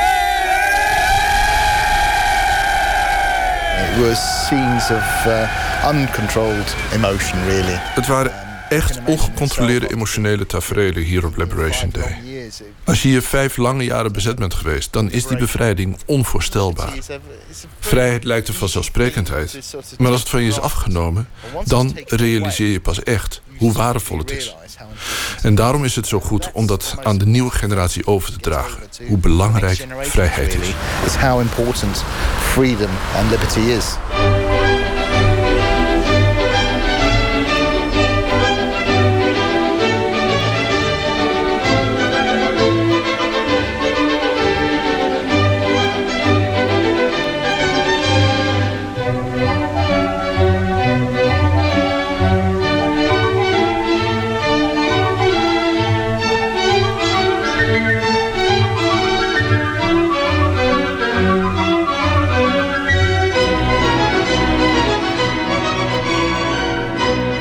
It 3.81 4.07
was 4.07 4.45
scenes 4.45 4.91
of 4.91 5.27
uh, 5.27 5.91
uncontrolled 5.93 6.75
emotion, 6.93 7.45
really. 7.45 7.77
Het 7.79 8.07
waren 8.07 8.33
echt 8.69 9.01
ongecontroleerde 9.05 9.93
emotionele 9.93 10.47
tafereelen 10.47 11.03
hier 11.03 11.27
op 11.27 11.37
Liberation 11.37 11.91
Day. 11.91 12.19
Als 12.85 13.03
je 13.03 13.09
hier 13.09 13.23
vijf 13.23 13.57
lange 13.57 13.85
jaren 13.85 14.13
bezet 14.13 14.39
bent 14.39 14.55
geweest, 14.55 14.93
dan 14.93 15.11
is 15.11 15.27
die 15.27 15.37
bevrijding 15.37 15.97
onvoorstelbaar. 16.07 16.93
Vrijheid 17.81 18.25
lijkt 18.25 18.49
een 18.49 18.55
vanzelfsprekendheid, 18.55 19.75
maar 19.99 20.11
als 20.11 20.21
het 20.21 20.29
van 20.29 20.43
je 20.43 20.49
is 20.49 20.61
afgenomen, 20.61 21.29
dan 21.65 21.99
realiseer 22.07 22.71
je 22.71 22.81
pas 22.81 23.03
echt 23.03 23.43
hoe 23.59 23.73
waardevol 23.73 24.19
het 24.19 24.31
is. 24.31 24.55
En 25.43 25.55
daarom 25.55 25.85
is 25.85 25.97
het 25.97 26.07
zo 26.07 26.21
goed 26.21 26.51
om 26.53 26.67
dat 26.67 26.95
aan 27.03 27.19
de 27.19 27.27
nieuwe 27.27 27.51
generatie 27.51 28.07
over 28.07 28.33
te 28.33 28.39
dragen. 28.39 28.79
Hoe 29.09 29.19
belangrijk 29.19 29.87
vrijheid 30.01 30.59
is. 31.07 31.15
How 31.15 31.41
important 31.41 32.05
freedom 32.53 32.91
and 33.17 33.31
liberty 33.31 33.61
is. 33.61 33.97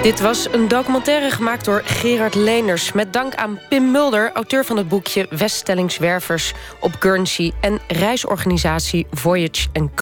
Dit 0.03 0.19
was 0.19 0.53
een 0.53 0.67
documentaire 0.67 1.31
gemaakt 1.31 1.65
door 1.65 1.81
Gerard 1.85 2.35
Leeners... 2.35 2.91
met 2.91 3.13
dank 3.13 3.35
aan 3.35 3.59
Pim 3.69 3.91
Mulder, 3.91 4.31
auteur 4.31 4.65
van 4.65 4.77
het 4.77 4.87
boekje... 4.87 5.27
Weststellingswervers 5.29 6.53
op 6.79 6.95
Guernsey... 6.99 7.51
en 7.61 7.79
reisorganisatie 7.87 9.07
Voyage 9.11 9.67